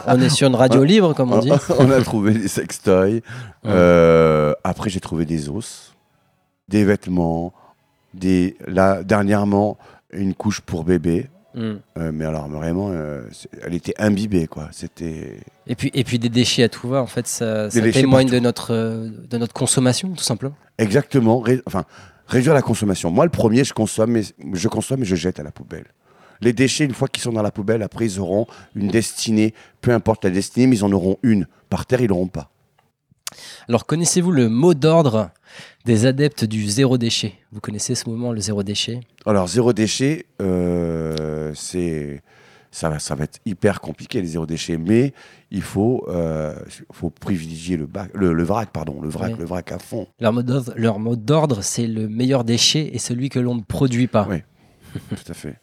on, 0.08 0.18
on 0.18 0.22
est 0.22 0.30
sur 0.30 0.48
une 0.48 0.56
radio 0.56 0.84
libre, 0.84 1.14
comme 1.14 1.34
on 1.34 1.40
dit. 1.40 1.52
On 1.80 1.92
a 1.92 2.02
trouvé 2.02 2.34
des 2.34 2.48
sextoys. 2.48 3.22
Euh, 3.66 4.54
après, 4.64 4.90
j'ai 4.90 5.02
trouvé 5.02 5.26
des 5.26 5.50
os, 5.50 5.94
des 6.70 6.86
vêtements, 6.86 7.54
des. 8.14 8.56
Là, 8.68 9.04
dernièrement, 9.04 9.78
une 10.14 10.34
couche 10.34 10.62
pour 10.62 10.86
bébé. 10.86 11.30
Hmm. 11.54 11.76
Euh, 11.98 12.12
mais 12.14 12.26
alors, 12.26 12.48
vraiment, 12.48 12.92
euh, 12.92 13.24
elle 13.64 13.74
était 13.74 13.94
imbibée, 13.98 14.48
quoi. 14.48 14.70
C'était. 14.72 15.38
Et 15.68 15.76
puis, 15.76 15.92
et 15.94 16.04
puis 16.04 16.18
des 16.20 16.30
déchets 16.30 16.64
à 16.64 16.70
tout 16.70 16.88
va, 16.88 17.02
en 17.02 17.08
fait, 17.08 17.28
ça, 17.28 17.70
ça 17.70 17.82
témoigne 17.92 18.28
partout. 18.28 18.36
de 18.36 18.40
notre, 18.40 18.74
euh, 18.74 19.10
de 19.30 19.38
notre 19.38 19.54
consommation, 19.54 20.10
tout 20.14 20.24
simplement. 20.24 20.56
Exactement. 20.78 21.40
ré- 21.40 21.62
enfin, 21.66 21.84
réduire 22.28 22.54
la 22.54 22.62
consommation. 22.62 23.12
Moi, 23.12 23.26
le 23.26 23.32
premier, 23.32 23.64
je 23.64 23.74
consomme, 23.74 24.12
mais 24.12 24.24
je 24.54 24.68
consomme 24.70 25.02
et 25.02 25.06
je 25.06 25.16
jette 25.16 25.40
à 25.40 25.44
la 25.44 25.52
poubelle. 25.52 25.86
Les 26.44 26.54
déchets, 26.54 26.86
une 26.86 26.94
fois 26.94 27.08
qu'ils 27.08 27.22
sont 27.22 27.34
dans 27.34 27.44
la 27.44 27.52
poubelle, 27.52 27.84
après, 27.84 28.06
ils 28.06 28.20
auront 28.20 28.48
une 28.76 28.88
destinée. 28.88 29.54
Peu 29.82 29.92
importe 29.92 30.24
la 30.24 30.32
destinée, 30.32 30.68
mais 30.68 30.78
ils 30.78 30.84
en 30.86 30.92
auront 30.92 31.18
une. 31.22 31.48
Par 31.70 31.86
terre, 31.86 32.02
ils 32.02 32.08
l'auront 32.08 32.28
pas. 32.28 32.50
Alors, 33.70 33.86
connaissez-vous 33.86 34.32
le 34.32 34.50
mot 34.50 34.74
d'ordre 34.74 35.30
des 35.86 36.06
adeptes 36.06 36.44
du 36.44 36.68
zéro 36.68 36.98
déchet? 36.98 37.34
Vous 37.54 37.62
connaissez 37.62 37.96
ce 37.96 38.10
moment, 38.10 38.34
le 38.34 38.42
zéro 38.42 38.62
déchet? 38.64 39.00
Alors, 39.26 39.48
zéro 39.48 39.72
déchet, 39.72 40.26
euh, 40.42 41.01
c'est. 41.56 42.22
Ça 42.74 42.90
va, 42.90 43.00
ça 43.00 43.16
va 43.16 43.26
être 43.26 43.40
hyper 43.46 43.82
compliqué, 43.82 44.22
les 44.22 44.28
zéro 44.28 44.46
déchets, 44.46 44.78
mais 44.78 45.12
il 45.52 45.62
faut, 45.62 46.06
euh, 46.08 46.56
faut 46.94 47.10
privilégier 47.10 47.76
le, 47.76 47.86
bac, 47.86 48.10
le, 48.14 48.32
le 48.32 48.44
vrac, 48.44 48.70
pardon, 48.72 49.02
le 49.02 49.10
vrac, 49.10 49.38
le 49.38 49.44
vrac 49.44 49.70
à 49.74 49.78
fond. 49.78 50.08
Leur 50.22 50.32
mot 50.32 50.42
d'ordre, 50.42 50.74
leur 50.78 50.98
mot 50.98 51.18
d'ordre, 51.18 51.64
c'est 51.64 51.86
le 51.86 52.08
meilleur 52.08 52.46
déchet 52.46 52.90
et 52.94 52.98
celui 52.98 53.28
que 53.28 53.40
l'on 53.40 53.56
ne 53.56 53.62
produit 53.62 54.08
pas. 54.08 54.26
Ouais. 54.26 54.46
Tout 55.10 55.30
à 55.30 55.34
fait. 55.34 55.60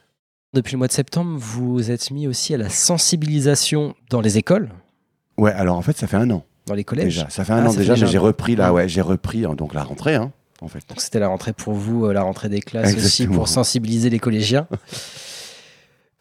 Depuis 0.54 0.74
le 0.74 0.78
mois 0.78 0.86
de 0.86 0.92
septembre, 0.92 1.36
vous 1.36 1.90
êtes 1.90 2.12
mis 2.12 2.28
aussi 2.28 2.54
à 2.54 2.58
la 2.58 2.68
sensibilisation 2.68 3.96
dans 4.10 4.20
les 4.20 4.38
écoles, 4.38 4.70
Ouais, 5.38 5.50
alors 5.52 5.76
en 5.76 5.82
fait, 5.82 5.96
ça 5.96 6.06
fait 6.06 6.16
un 6.18 6.30
an 6.30 6.44
dans 6.66 6.74
les 6.74 6.84
collèges. 6.84 7.06
déjà. 7.16 7.28
Ça 7.28 7.44
fait 7.44 7.54
un 7.54 7.64
Ah, 7.66 7.70
an 7.70 7.74
déjà, 7.74 7.96
j'ai 7.96 8.18
repris 8.18 8.54
là, 8.54 8.72
Ouais. 8.72 8.82
ouais, 8.82 8.88
j'ai 8.88 9.00
repris 9.00 9.44
hein, 9.46 9.54
donc 9.56 9.74
la 9.74 9.82
rentrée, 9.82 10.14
hein, 10.14 10.30
en 10.60 10.68
fait. 10.68 10.84
Donc 10.88 11.00
c'était 11.00 11.18
la 11.18 11.26
rentrée 11.26 11.52
pour 11.54 11.72
vous, 11.72 12.04
euh, 12.06 12.12
la 12.12 12.22
rentrée 12.22 12.48
des 12.48 12.60
classes 12.60 12.94
aussi 12.94 13.26
pour 13.26 13.48
sensibiliser 13.48 14.10
les 14.10 14.20
collégiens. 14.20 14.68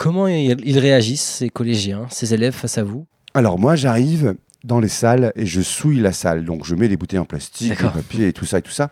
Comment 0.01 0.27
ils, 0.27 0.79
réagissent, 0.79 1.21
ces 1.21 1.49
collégiens, 1.51 2.07
ces 2.09 2.33
élèves 2.33 2.55
face 2.55 2.79
à 2.79 2.83
vous? 2.83 3.05
Alors 3.35 3.59
moi 3.59 3.75
j'arrive 3.75 4.33
dans 4.63 4.79
les 4.79 4.87
salles 4.87 5.31
et 5.35 5.45
je 5.45 5.61
souille 5.61 5.99
la 5.99 6.11
salle. 6.11 6.43
Donc 6.43 6.65
je 6.65 6.73
mets 6.73 6.87
des 6.87 6.97
bouteilles 6.97 7.19
en 7.19 7.25
plastique, 7.25 7.69
D'accord. 7.69 7.93
papiers 7.93 8.27
et 8.27 8.33
tout 8.33 8.45
ça 8.45 8.57
et 8.57 8.61
tout 8.63 8.71
ça. 8.71 8.89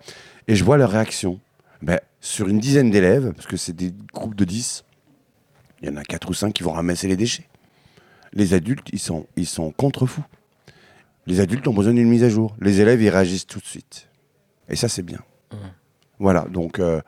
Et 0.47 0.55
je 0.55 0.63
vois 0.63 0.77
leur 0.77 0.91
réaction. 0.91 1.39
Ben, 1.81 1.99
sur 2.21 2.47
une 2.47 2.59
dizaine 2.59 2.91
d'élèves, 2.91 3.33
parce 3.33 3.47
que 3.47 3.57
c'est 3.57 3.75
des 3.75 3.91
groupes 4.13 4.35
de 4.35 4.45
10, 4.45 4.83
il 5.81 5.89
y 5.89 5.91
en 5.91 5.95
a 5.95 6.03
4 6.03 6.29
ou 6.29 6.33
5 6.35 6.53
qui 6.53 6.61
vont 6.61 6.73
ramasser 6.73 7.07
les 7.07 7.15
déchets. 7.15 7.47
Les 8.33 8.53
adultes, 8.53 8.89
ils 8.93 8.99
sont, 8.99 9.25
ils 9.35 9.47
sont 9.47 9.71
contre-fous. 9.71 10.25
Les 11.25 11.39
adultes 11.39 11.67
ont 11.67 11.73
besoin 11.73 11.93
d'une 11.93 12.09
mise 12.09 12.23
à 12.23 12.29
jour. 12.29 12.55
Les 12.61 12.81
élèves, 12.81 13.01
ils 13.01 13.09
réagissent 13.09 13.47
tout 13.47 13.59
de 13.59 13.65
suite. 13.65 14.09
Et 14.69 14.75
ça, 14.75 14.87
c'est 14.87 15.01
bien. 15.01 15.19
Mhm. 15.51 15.57
Voilà, 16.19 16.45
donc 16.51 16.77
euh, 16.77 17.01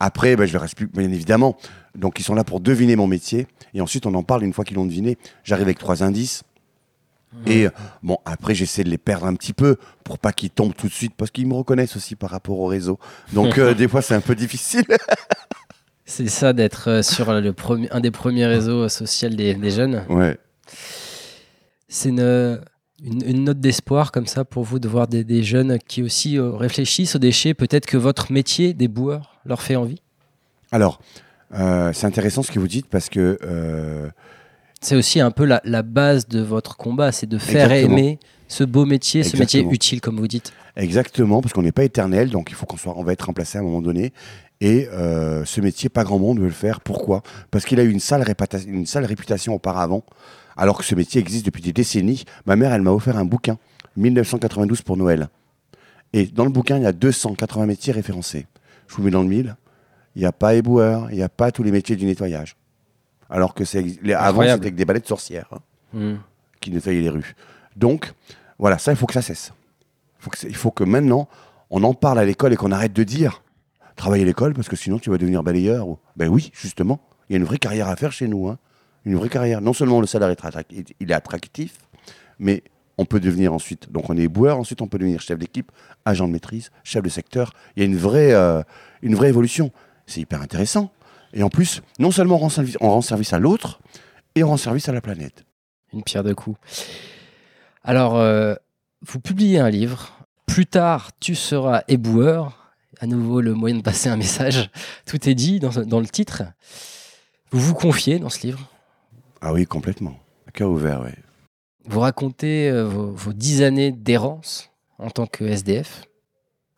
après, 0.00 0.36
ben, 0.36 0.44
je 0.46 0.52
leur 0.52 0.64
explique, 0.64 0.92
bien 0.92 1.10
évidemment. 1.10 1.56
Donc 1.96 2.18
ils 2.18 2.22
sont 2.22 2.34
là 2.34 2.44
pour 2.44 2.60
deviner 2.60 2.96
mon 2.96 3.06
métier. 3.06 3.46
Et 3.74 3.80
ensuite, 3.80 4.06
on 4.06 4.14
en 4.14 4.22
parle 4.22 4.44
une 4.44 4.52
fois 4.52 4.64
qu'ils 4.64 4.76
l'ont 4.76 4.86
deviné. 4.86 5.18
J'arrive 5.44 5.64
avec 5.64 5.78
trois 5.78 6.02
indices. 6.02 6.42
Et 7.44 7.66
euh, 7.66 7.70
bon, 8.02 8.16
après, 8.24 8.54
j'essaie 8.54 8.82
de 8.84 8.88
les 8.88 8.96
perdre 8.98 9.26
un 9.26 9.34
petit 9.34 9.52
peu 9.52 9.76
pour 10.04 10.18
pas 10.18 10.32
qu'ils 10.32 10.48
tombent 10.50 10.74
tout 10.74 10.86
de 10.88 10.92
suite 10.92 11.12
parce 11.16 11.30
qu'ils 11.30 11.46
me 11.46 11.54
reconnaissent 11.54 11.96
aussi 11.96 12.14
par 12.16 12.30
rapport 12.30 12.58
au 12.58 12.66
réseau. 12.66 12.98
Donc, 13.34 13.58
euh, 13.58 13.74
des 13.74 13.88
fois, 13.88 14.00
c'est 14.00 14.14
un 14.14 14.20
peu 14.20 14.34
difficile. 14.34 14.84
C'est 16.08 16.28
ça 16.28 16.52
d'être 16.52 16.88
euh, 16.88 17.02
sur 17.02 17.32
le 17.34 17.52
premier, 17.52 17.90
un 17.90 17.98
des 18.00 18.12
premiers 18.12 18.46
réseaux 18.46 18.88
sociaux 18.88 19.28
des, 19.28 19.54
des 19.54 19.70
jeunes. 19.72 20.04
ouais. 20.08 20.38
C'est 21.88 22.10
une, 22.10 22.60
une- 23.02 23.22
une 23.28 23.44
note 23.44 23.60
d'espoir 23.60 24.12
comme 24.12 24.26
ça 24.26 24.44
pour 24.44 24.62
vous 24.64 24.78
de 24.78 24.88
voir 24.88 25.08
des, 25.08 25.24
des 25.24 25.42
jeunes 25.42 25.78
qui 25.86 26.02
aussi 26.02 26.38
réfléchissent 26.38 27.16
aux 27.16 27.20
déchets. 27.20 27.54
Peut-être 27.54 27.86
que 27.86 27.96
votre 27.96 28.32
métier 28.32 28.72
des 28.72 28.88
boueurs 28.88 29.35
leur 29.46 29.62
fait 29.62 29.76
envie. 29.76 30.00
Alors, 30.72 31.00
euh, 31.54 31.92
c'est 31.92 32.06
intéressant 32.06 32.42
ce 32.42 32.50
que 32.52 32.58
vous 32.58 32.68
dites 32.68 32.86
parce 32.86 33.08
que 33.08 33.38
euh, 33.42 34.08
C'est 34.80 34.96
aussi 34.96 35.20
un 35.20 35.30
peu 35.30 35.44
la, 35.44 35.60
la 35.64 35.82
base 35.82 36.26
de 36.28 36.40
votre 36.40 36.76
combat, 36.76 37.12
c'est 37.12 37.26
de 37.26 37.38
faire 37.38 37.70
Exactement. 37.72 37.96
aimer 37.98 38.18
ce 38.48 38.64
beau 38.64 38.84
métier, 38.84 39.22
ce 39.24 39.36
métier 39.36 39.64
utile 39.70 40.00
comme 40.00 40.16
vous 40.18 40.28
dites. 40.28 40.52
Exactement, 40.76 41.40
parce 41.40 41.52
qu'on 41.52 41.62
n'est 41.62 41.72
pas 41.72 41.84
éternel, 41.84 42.30
donc 42.30 42.50
il 42.50 42.54
faut 42.54 42.66
qu'on 42.66 42.76
soit, 42.76 42.94
on 42.96 43.02
va 43.02 43.12
être 43.12 43.22
remplacé 43.26 43.58
à 43.58 43.60
un 43.60 43.64
moment 43.64 43.80
donné. 43.80 44.12
Et 44.60 44.88
euh, 44.92 45.44
ce 45.44 45.60
métier, 45.60 45.88
pas 45.88 46.04
grand 46.04 46.18
monde 46.18 46.38
veut 46.38 46.46
le 46.46 46.50
faire. 46.52 46.80
Pourquoi? 46.80 47.22
Parce 47.50 47.64
qu'il 47.64 47.78
a 47.80 47.82
eu 47.82 47.90
une 47.90 48.00
sale, 48.00 48.22
répata- 48.22 48.66
une 48.66 48.86
sale 48.86 49.04
réputation 49.04 49.54
auparavant, 49.54 50.02
alors 50.56 50.78
que 50.78 50.84
ce 50.84 50.94
métier 50.94 51.20
existe 51.20 51.44
depuis 51.46 51.62
des 51.62 51.72
décennies. 51.72 52.24
Ma 52.46 52.56
mère, 52.56 52.72
elle 52.72 52.82
m'a 52.82 52.90
offert 52.92 53.16
un 53.18 53.24
bouquin, 53.24 53.58
1992 53.96 54.82
pour 54.82 54.96
Noël. 54.96 55.28
Et 56.12 56.26
dans 56.26 56.44
le 56.44 56.50
bouquin, 56.50 56.76
il 56.78 56.82
y 56.84 56.86
a 56.86 56.92
280 56.92 57.66
métiers 57.66 57.92
référencés. 57.92 58.46
Je 58.88 58.94
vous 58.96 59.02
mets 59.02 59.10
dans 59.10 59.22
le 59.22 59.28
mille. 59.28 59.56
Il 60.14 60.20
n'y 60.20 60.26
a 60.26 60.32
pas 60.32 60.54
éboueur, 60.54 61.10
il 61.10 61.16
n'y 61.16 61.22
a 61.22 61.28
pas 61.28 61.52
tous 61.52 61.62
les 61.62 61.70
métiers 61.72 61.96
du 61.96 62.06
nettoyage. 62.06 62.56
Alors 63.28 63.54
que 63.54 63.64
c'est 63.64 63.78
avant, 64.14 64.42
c'était 64.42 64.52
avec 64.52 64.74
des 64.76 64.84
balais 64.84 65.00
de 65.00 65.06
sorcières 65.06 65.48
hein 65.52 65.58
Hmm. 65.92 66.16
qui 66.60 66.70
nettoyaient 66.70 67.00
les 67.00 67.08
rues. 67.08 67.34
Donc, 67.76 68.12
voilà, 68.58 68.76
ça, 68.78 68.92
il 68.92 68.96
faut 68.96 69.06
que 69.06 69.12
ça 69.14 69.22
cesse. 69.22 69.52
Faut 70.18 70.30
que 70.30 70.36
il 70.46 70.56
faut 70.56 70.70
que 70.70 70.84
maintenant, 70.84 71.28
on 71.70 71.82
en 71.84 71.94
parle 71.94 72.18
à 72.18 72.24
l'école 72.24 72.52
et 72.52 72.56
qu'on 72.56 72.72
arrête 72.72 72.92
de 72.92 73.02
dire 73.04 73.42
travailler 73.94 74.22
à 74.24 74.26
l'école 74.26 74.52
parce 74.54 74.68
que 74.68 74.76
sinon 74.76 74.98
tu 74.98 75.10
vas 75.10 75.18
devenir 75.18 75.42
balayeur. 75.42 75.88
ou- 75.88 75.98
Ben 76.16 76.28
oui, 76.28 76.50
justement, 76.54 77.00
il 77.28 77.32
y 77.32 77.36
a 77.36 77.38
une 77.38 77.44
vraie 77.44 77.58
carrière 77.58 77.88
à 77.88 77.96
faire 77.96 78.12
chez 78.12 78.28
nous. 78.28 78.48
hein. 78.48 78.58
Une 79.04 79.16
vraie 79.16 79.28
carrière. 79.28 79.60
Non 79.60 79.72
seulement 79.72 80.00
le 80.00 80.06
salaire 80.06 80.28
est 80.30 80.42
il 81.00 81.10
est 81.10 81.14
attractif, 81.14 81.78
mais 82.38 82.62
on 82.98 83.04
peut 83.04 83.20
devenir 83.20 83.52
ensuite, 83.52 83.92
donc 83.92 84.08
on 84.08 84.16
est 84.16 84.28
boueur, 84.28 84.58
ensuite 84.58 84.80
on 84.80 84.88
peut 84.88 84.98
devenir 84.98 85.20
chef 85.20 85.38
d'équipe, 85.38 85.70
agent 86.04 86.26
de 86.26 86.32
maîtrise, 86.32 86.70
chef 86.82 87.02
de 87.02 87.08
secteur. 87.08 87.52
Il 87.76 87.80
y 87.80 87.82
a 87.82 87.86
une 87.86 87.96
vraie, 87.96 88.32
euh, 88.32 88.62
une 89.02 89.14
vraie 89.14 89.28
évolution. 89.28 89.70
C'est 90.06 90.20
hyper 90.20 90.40
intéressant. 90.40 90.92
Et 91.32 91.42
en 91.42 91.50
plus, 91.50 91.82
non 91.98 92.10
seulement 92.10 92.36
on 92.36 92.38
rend 92.38 92.48
service, 92.48 92.78
on 92.80 92.90
rend 92.90 93.02
service 93.02 93.32
à 93.32 93.38
l'autre, 93.38 93.80
et 94.34 94.44
on 94.44 94.48
rend 94.48 94.56
service 94.56 94.88
à 94.88 94.92
la 94.92 95.00
planète. 95.00 95.44
Une 95.92 96.02
pierre 96.02 96.24
de 96.24 96.32
coups. 96.32 96.58
Alors, 97.82 98.16
euh, 98.16 98.54
vous 99.06 99.20
publiez 99.20 99.58
un 99.58 99.70
livre. 99.70 100.12
Plus 100.46 100.66
tard, 100.66 101.10
tu 101.20 101.34
seras 101.34 101.82
éboueur. 101.88 102.72
À 102.98 103.06
nouveau, 103.06 103.40
le 103.40 103.52
moyen 103.52 103.76
de 103.76 103.82
passer 103.82 104.08
un 104.08 104.16
message. 104.16 104.70
Tout 105.04 105.28
est 105.28 105.34
dit 105.34 105.60
dans, 105.60 105.84
dans 105.84 106.00
le 106.00 106.06
titre. 106.06 106.44
Vous 107.50 107.60
vous 107.60 107.74
confiez 107.74 108.18
dans 108.18 108.30
ce 108.30 108.46
livre? 108.46 108.70
Ah 109.40 109.52
oui, 109.52 109.66
complètement. 109.66 110.18
À 110.48 110.50
cœur 110.50 110.70
ouvert, 110.70 111.02
oui. 111.04 111.10
Vous 111.88 112.00
racontez 112.00 112.68
euh, 112.68 112.84
vos, 112.84 113.12
vos 113.12 113.32
dix 113.32 113.62
années 113.62 113.92
d'errance 113.92 114.70
en 114.98 115.08
tant 115.08 115.26
que 115.26 115.44
SDF. 115.44 116.02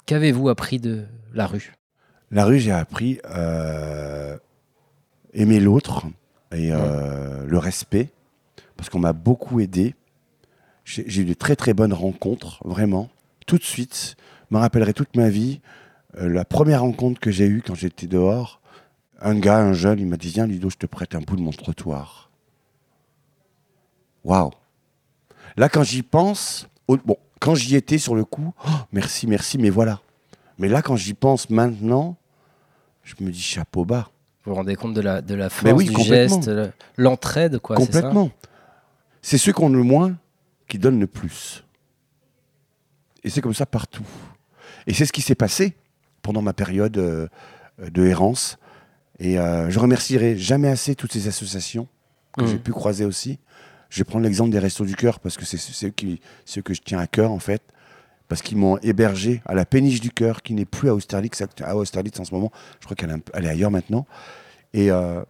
Qu'avez-vous 0.04 0.48
appris 0.50 0.78
de 0.78 1.06
la 1.32 1.46
rue? 1.46 1.72
La 2.30 2.44
rue, 2.44 2.58
j'ai 2.58 2.72
appris 2.72 3.18
euh, 3.24 4.36
aimer 5.32 5.60
l'autre 5.60 6.04
et 6.52 6.72
euh, 6.72 7.46
le 7.46 7.58
respect, 7.58 8.10
parce 8.76 8.90
qu'on 8.90 8.98
m'a 8.98 9.14
beaucoup 9.14 9.60
aidé. 9.60 9.94
J'ai 10.84 11.20
eu 11.20 11.24
de 11.24 11.34
très 11.34 11.56
très 11.56 11.74
bonnes 11.74 11.92
rencontres, 11.92 12.60
vraiment. 12.66 13.08
Tout 13.46 13.58
de 13.58 13.62
suite, 13.62 14.16
je 14.50 14.56
me 14.56 14.60
rappellerai 14.60 14.94
toute 14.94 15.16
ma 15.16 15.28
vie. 15.28 15.60
la 16.14 16.46
première 16.46 16.80
rencontre 16.80 17.20
que 17.20 17.30
j'ai 17.30 17.46
eue 17.46 17.62
quand 17.62 17.74
j'étais 17.74 18.06
dehors, 18.06 18.62
un 19.20 19.38
gars, 19.38 19.58
un 19.58 19.74
jeune, 19.74 19.98
il 19.98 20.06
m'a 20.06 20.16
dit 20.16 20.28
Viens, 20.28 20.46
Ludo, 20.46 20.70
je 20.70 20.76
te 20.76 20.86
prête 20.86 21.14
un 21.14 21.20
bout 21.20 21.36
de 21.36 21.42
mon 21.42 21.50
trottoir. 21.50 22.30
Waouh 24.24 24.50
Là, 25.58 25.68
quand 25.68 25.82
j'y 25.82 26.02
pense, 26.02 26.66
bon, 26.88 27.16
quand 27.40 27.54
j'y 27.54 27.76
étais 27.76 27.98
sur 27.98 28.14
le 28.14 28.24
coup, 28.24 28.54
oh, 28.66 28.70
merci, 28.92 29.26
merci, 29.26 29.58
mais 29.58 29.70
voilà. 29.70 30.00
Mais 30.58 30.68
là, 30.68 30.80
quand 30.82 30.96
j'y 30.96 31.14
pense 31.14 31.50
maintenant, 31.50 32.16
je 33.04 33.14
me 33.20 33.30
dis 33.30 33.40
chapeau 33.42 33.84
bas. 33.84 34.10
Vous 34.44 34.52
vous 34.52 34.56
rendez 34.56 34.76
compte 34.76 34.94
de 34.94 35.00
la, 35.00 35.20
de 35.20 35.34
la 35.34 35.50
force 35.50 35.74
oui, 35.74 35.86
du 35.88 36.00
geste, 36.02 36.46
le- 36.48 36.72
l'entraide, 36.96 37.58
quoi, 37.58 37.76
Complètement. 37.76 38.30
C'est 39.20 39.36
ceux 39.36 39.52
qui 39.52 39.60
ont 39.62 39.68
le 39.68 39.82
moins 39.82 40.16
qui 40.68 40.78
donnent 40.78 41.00
le 41.00 41.06
plus. 41.06 41.64
Et 43.24 43.30
c'est 43.30 43.40
comme 43.40 43.54
ça 43.54 43.66
partout. 43.66 44.06
Et 44.86 44.94
c'est 44.94 45.04
ce 45.06 45.12
qui 45.12 45.22
s'est 45.22 45.34
passé 45.34 45.74
pendant 46.22 46.40
ma 46.40 46.52
période 46.52 46.96
euh, 46.98 47.28
de 47.78 48.04
errance. 48.06 48.58
Et 49.18 49.38
euh, 49.38 49.68
je 49.70 49.78
remercierai 49.78 50.38
jamais 50.38 50.68
assez 50.68 50.94
toutes 50.94 51.12
ces 51.12 51.26
associations 51.28 51.88
que 52.36 52.42
Mhm. 52.44 52.48
j'ai 52.48 52.58
pu 52.58 52.70
croiser 52.72 53.04
aussi. 53.04 53.38
Je 53.90 53.98
vais 54.00 54.04
prendre 54.04 54.24
l'exemple 54.24 54.50
des 54.50 54.58
Restos 54.58 54.84
du 54.84 54.94
Cœur 54.96 55.20
parce 55.20 55.36
que 55.36 55.44
c'est 55.44 55.56
ceux, 55.56 55.90
que 55.90 56.74
je 56.74 56.80
tiens 56.82 56.98
à 56.98 57.06
cœur 57.06 57.30
en 57.32 57.38
fait. 57.38 57.62
Parce 58.28 58.42
qu'ils 58.42 58.58
m'ont 58.58 58.76
hébergé 58.78 59.40
à 59.46 59.54
la 59.54 59.64
péniche 59.64 60.00
du 60.02 60.10
cœur 60.10 60.42
qui 60.42 60.52
n'est 60.52 60.66
plus 60.66 60.90
à 60.90 60.94
Austerlitz, 60.94 61.42
à 61.62 61.76
Austerlitz 61.76 62.20
en 62.20 62.24
ce 62.24 62.34
moment. 62.34 62.52
Je 62.80 62.84
crois 62.84 62.94
qu'elle 62.94 63.10
est 63.10 63.48
ailleurs 63.48 63.70
maintenant. 63.70 64.06
Et 64.74 64.90
euh, 64.90 65.22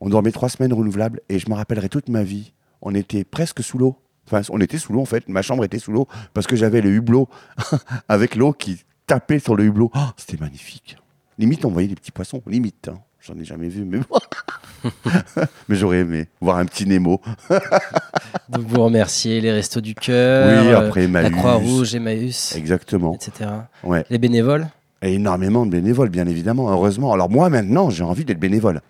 on 0.00 0.08
dormait 0.08 0.32
trois 0.32 0.48
semaines 0.48 0.72
renouvelables 0.72 1.20
et 1.28 1.38
je 1.38 1.50
me 1.50 1.54
rappellerai 1.54 1.90
toute 1.90 2.08
ma 2.08 2.22
vie. 2.22 2.54
On 2.80 2.94
était 2.94 3.24
presque 3.24 3.62
sous 3.62 3.76
l'eau. 3.76 3.98
Enfin, 4.26 4.40
on 4.48 4.60
était 4.60 4.78
sous 4.78 4.94
l'eau 4.94 5.02
en 5.02 5.06
fait. 5.06 5.28
Ma 5.28 5.42
chambre 5.42 5.64
était 5.64 5.78
sous 5.78 5.92
l'eau 5.92 6.08
parce 6.32 6.46
que 6.46 6.56
j'avais 6.56 6.80
le 6.80 6.90
hublot 6.90 7.28
avec 8.08 8.34
l'eau 8.36 8.54
qui 8.54 8.82
tapait 9.06 9.38
sur 9.38 9.54
le 9.54 9.64
hublot. 9.64 9.90
Oh, 9.94 9.98
C'était 10.16 10.38
magnifique. 10.42 10.96
Limite, 11.38 11.64
on 11.66 11.70
voyait 11.70 11.88
des 11.88 11.94
petits 11.94 12.10
poissons. 12.12 12.42
Limite. 12.46 12.88
hein. 12.88 12.98
J'en 13.20 13.36
ai 13.36 13.44
jamais 13.44 13.68
vu, 13.68 13.84
mais 13.84 13.98
bon. 13.98 14.16
mais 15.68 15.76
j'aurais 15.76 15.98
aimé 15.98 16.28
voir 16.40 16.58
un 16.58 16.64
petit 16.66 16.86
Nemo. 16.86 17.20
Donc 18.48 18.62
vous 18.66 18.82
remerciez 18.82 19.40
les 19.40 19.52
Restos 19.52 19.80
du 19.80 19.94
Cœur, 19.94 20.48
Oui, 20.48 20.72
euh, 21.02 21.08
la. 21.08 21.30
Croix-Rouge, 21.30 21.94
Emmaüs, 21.94 22.54
Exactement. 22.56 23.14
etc. 23.14 23.50
Ouais. 23.82 24.04
Les 24.10 24.18
bénévoles 24.18 24.66
Et 25.02 25.14
énormément 25.14 25.66
de 25.66 25.70
bénévoles, 25.70 26.10
bien 26.10 26.26
évidemment, 26.26 26.70
heureusement. 26.70 27.12
Alors 27.12 27.28
moi, 27.30 27.48
maintenant, 27.48 27.90
j'ai 27.90 28.04
envie 28.04 28.24
d'être 28.24 28.40
bénévole. 28.40 28.80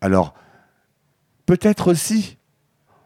Alors, 0.00 0.34
peut-être 1.46 1.90
aussi, 1.90 2.36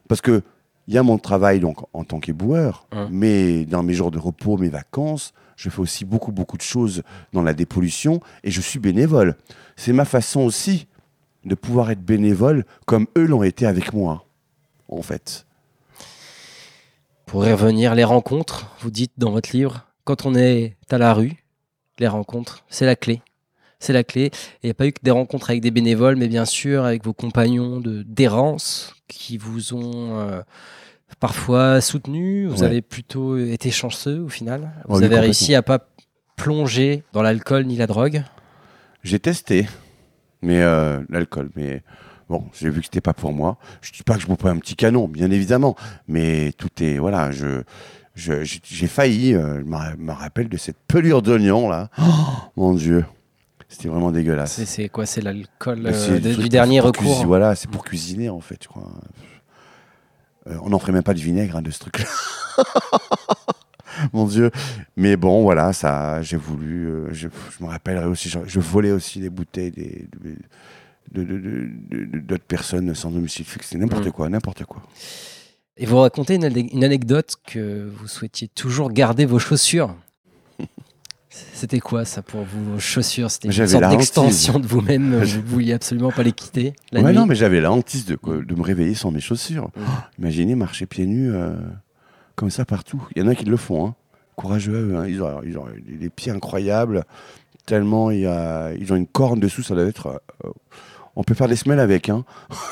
parce 0.09 0.21
que 0.21 0.43
il 0.89 0.95
y 0.95 0.99
a 0.99 1.03
mon 1.05 1.19
travail 1.19 1.61
donc 1.61 1.77
en 1.93 2.03
tant 2.05 2.19
qu'éboueur, 2.19 2.87
Hum. 2.93 3.09
mais 3.13 3.65
dans 3.65 3.83
mes 3.85 3.95
jours 3.95 4.11
de 4.11 4.19
repos, 4.19 4.57
mes 4.57 4.69
vacances, 4.71 5.33
je 5.57 5.69
fais 5.71 5.81
aussi 5.81 6.05
beaucoup, 6.05 6.33
beaucoup 6.33 6.57
de 6.57 6.63
choses 6.63 7.03
dans 7.33 7.43
la 7.43 7.53
dépollution 7.53 8.21
et 8.43 8.51
je 8.51 8.61
suis 8.61 8.79
bénévole. 8.81 9.37
C'est 9.77 9.93
ma 9.93 10.05
façon 10.05 10.41
aussi 10.41 10.89
de 11.45 11.55
pouvoir 11.55 11.91
être 11.91 12.03
bénévole 12.05 12.65
comme 12.87 13.07
eux 13.17 13.27
l'ont 13.27 13.43
été 13.43 13.67
avec 13.67 13.93
moi, 13.93 14.25
en 14.89 15.03
fait. 15.03 15.47
Pour 17.27 17.47
y 17.47 17.53
revenir, 17.53 17.95
les 17.95 18.05
rencontres, 18.05 18.67
vous 18.81 18.91
dites 18.91 19.13
dans 19.17 19.31
votre 19.31 19.55
livre, 19.57 19.87
quand 20.05 20.27
on 20.27 20.35
est 20.35 20.77
à 20.91 20.99
la 20.99 21.15
rue, 21.15 21.45
les 21.99 22.09
rencontres, 22.09 22.65
c'est 22.69 22.87
la 22.87 22.97
clé. 22.97 23.23
C'est 23.79 23.93
la 23.93 24.05
clé. 24.05 24.25
Et 24.27 24.31
il 24.65 24.67
n'y 24.67 24.71
a 24.71 24.75
pas 24.75 24.87
eu 24.87 24.93
que 24.93 25.01
des 25.03 25.11
rencontres 25.11 25.51
avec 25.51 25.63
des 25.63 25.71
bénévoles, 25.71 26.17
mais 26.17 26.29
bien 26.29 26.45
sûr 26.45 26.85
avec 26.85 27.05
vos 27.05 27.13
compagnons 27.15 27.81
de 27.81 28.03
d'errance 28.03 28.95
qui 29.09 29.39
vous 29.39 29.73
ont 29.75 30.19
euh, 30.19 30.43
parfois 31.21 31.81
soutenu. 31.81 32.47
Vous 32.47 32.61
Ouais. 32.61 32.67
avez 32.67 32.83
plutôt 32.83 33.39
été 33.39 33.71
chanceux 33.71 34.21
au 34.21 34.29
final. 34.29 34.73
Vous 34.89 34.99
Oui, 34.99 35.05
avez 35.05 35.19
réussi 35.21 35.55
à 35.55 35.63
pas 35.63 35.89
plonger 36.37 37.05
dans 37.13 37.23
l'alcool 37.23 37.65
ni 37.67 37.77
la 37.77 37.87
drogue. 37.87 38.23
J'ai 39.03 39.19
testé, 39.19 39.67
mais 40.43 40.61
euh, 40.63 41.01
l'alcool, 41.09 41.51
mais 41.57 41.83
bon, 42.29 42.45
j'ai 42.59 42.71
vu 42.71 42.81
que 42.81 42.87
c'était 42.87 43.01
pas 43.01 43.15
pour 43.15 43.33
moi. 43.33 43.59
Je 43.83 43.93
dis 43.93 44.03
pas 44.03 44.15
que 44.15 44.21
je 44.21 44.27
bois 44.27 44.37
pas 44.37 44.51
un 44.51 44.59
petit 44.59 44.77
canon, 44.77 45.09
bien 45.09 45.31
évidemment, 45.31 45.77
mais 46.09 46.53
tout 46.59 46.69
est 46.83 46.99
voilà, 46.99 47.31
je 47.31 47.63
j'ai 48.15 48.87
failli, 48.87 49.35
euh, 49.35 49.61
je 49.61 49.65
me 49.65 49.97
me 49.97 50.13
rappelle 50.13 50.49
de 50.49 50.57
cette 50.59 50.77
pelure 50.89 51.23
d'oignon 51.23 51.69
là. 51.69 51.89
Oh, 51.99 52.05
mon 52.57 52.75
Dieu, 52.75 53.05
c'était 53.69 53.89
vraiment 53.89 54.11
dégueulasse. 54.11 54.63
C'est 54.65 54.89
quoi? 54.91 55.07
C'est 55.07 55.21
l'alcool 55.23 55.87
euh, 55.87 56.19
de- 56.21 56.35
du 56.35 56.49
dernier 56.49 56.81
recours. 56.81 57.03
cuisiner, 57.05 57.25
voilà, 57.25 57.55
c'est 57.55 57.71
pour 57.71 57.85
cuisiner 57.85 58.29
en 58.29 58.41
fait, 58.41 58.59
je 58.63 58.69
crois. 58.69 58.91
Euh, 60.49 60.57
on 60.63 60.71
n'en 60.71 60.79
ferait 60.79 60.93
même 60.93 61.03
pas 61.03 61.15
du 61.15 61.23
vinaigre 61.25 61.57
hein, 61.57 61.63
de 61.63 61.71
ce 61.71 61.79
truc-là. 61.79 62.07
Mon 64.13 64.27
Dieu. 64.27 64.51
Mais 64.97 65.17
bon, 65.17 65.43
voilà, 65.43 65.73
ça, 65.73 66.23
j'ai 66.23 66.37
voulu. 66.37 66.87
euh, 66.87 67.09
je, 67.13 67.29
je 67.59 67.65
me 67.65 67.69
rappellerai 67.69 68.07
aussi, 68.07 68.29
je, 68.29 68.39
je 68.47 68.61
volais 68.61 68.93
aussi 68.93 69.21
des 69.21 69.31
bouteilles 69.31 69.71
des, 69.71 70.07
de, 70.21 70.31
de- 71.13 71.25
de- 71.25 71.39
de- 71.39 72.05
de- 72.05 72.19
d'autres 72.21 72.45
personnes 72.45 72.95
sans 72.95 73.11
domicile 73.11 73.45
fixe. 73.45 73.69
C'était 73.69 73.79
n'importe 73.83 74.07
Mm. 74.07 74.13
quoi, 74.13 74.29
n'importe 74.29 74.65
quoi. 74.65 74.83
Et 75.77 75.87
vous 75.87 75.99
racontez 75.99 76.35
une, 76.37 76.45
ane- 76.45 76.69
une 76.73 76.85
anecdote 76.85 77.35
que 77.47 77.89
vous 77.97 78.07
souhaitiez 78.07 78.49
toujours 78.49 78.93
garder 78.93 79.25
vos 79.25 79.39
chaussures. 79.39 79.95
C'était 81.31 81.79
quoi 81.79 82.05
ça 82.05 82.23
pour 82.23 82.43
vous, 82.43 82.73
vos 82.73 82.79
chaussures? 82.81 83.31
C'était 83.31 83.49
une 83.49 83.67
sorte 83.67 83.89
d'extension 83.91 84.59
de 84.59 84.67
vous-même. 84.67 85.15
Vous 85.23 85.43
vouliez 85.47 85.73
absolument 85.75 86.11
pas 86.11 86.25
les 86.25 86.33
quitter 86.33 86.73
la 86.91 87.01
Ouais, 87.03 87.11
nuit? 87.11 87.17
non, 87.17 87.25
mais 87.27 87.37
j'avais 87.37 87.61
la 87.61 87.71
hantise 87.71 88.05
de, 88.05 88.19
de 88.43 88.55
me 88.57 88.63
réveiller 88.63 88.95
sans 88.95 89.13
mes 89.13 89.21
chaussures. 89.21 89.69
Mm. 89.77 89.81
Oh, 89.81 89.91
imaginez 90.19 90.55
marcher 90.57 90.87
pieds 90.87 91.07
nus 91.07 91.31
euh, 91.33 91.55
comme 92.41 92.51
ça 92.51 92.65
partout. 92.65 93.07
Il 93.15 93.21
y 93.23 93.25
en 93.25 93.29
a 93.29 93.35
qui 93.35 93.45
le 93.45 93.59
font. 93.59 93.89
Hein. 93.89 93.95
Courageux, 94.35 94.75
à 94.75 94.81
eux, 94.81 94.97
hein. 94.97 95.07
Ils, 95.07 95.23
ont, 95.23 95.43
ils 95.45 95.59
ont 95.59 95.67
des 95.87 96.09
pieds 96.09 96.33
incroyables. 96.33 97.05
Tellement 97.67 98.11
il 98.11 98.21
y 98.21 98.27
a, 98.27 98.73
ils 98.73 98.91
ont 98.95 98.97
une 98.97 99.07
corne 99.07 99.39
dessous, 99.39 99.63
ça 99.63 99.75
doit 99.75 99.85
être. 99.85 100.23
euh, 100.47 100.49
on 101.17 101.23
peut 101.23 101.35
faire 101.35 101.49
des 101.49 101.57
semelles 101.57 101.81
avec. 101.81 102.09
Hein. 102.09 102.25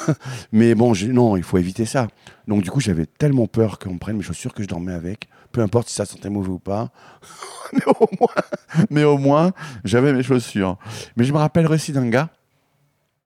mais 0.52 0.74
bon, 0.74 0.94
non, 1.08 1.36
il 1.36 1.42
faut 1.42 1.58
éviter 1.58 1.84
ça. 1.84 2.08
Donc 2.46 2.62
du 2.62 2.70
coup, 2.70 2.80
j'avais 2.80 3.04
tellement 3.04 3.46
peur 3.46 3.78
qu'on 3.78 3.98
prenne 3.98 4.16
mes 4.16 4.22
chaussures 4.22 4.54
que 4.54 4.62
je 4.62 4.68
dormais 4.68 4.94
avec. 4.94 5.28
Peu 5.52 5.60
importe 5.60 5.88
si 5.88 5.94
ça 5.94 6.06
sentait 6.06 6.30
mauvais 6.30 6.48
ou 6.48 6.58
pas. 6.58 6.90
mais 8.90 9.04
au 9.04 9.18
moins, 9.18 9.18
moins 9.18 9.52
j'avais 9.84 10.14
mes 10.14 10.22
chaussures. 10.22 10.78
Mais 11.18 11.24
je 11.24 11.32
me 11.34 11.38
rappelle 11.38 11.66
aussi 11.66 11.92
d'un 11.92 12.08
gars 12.08 12.30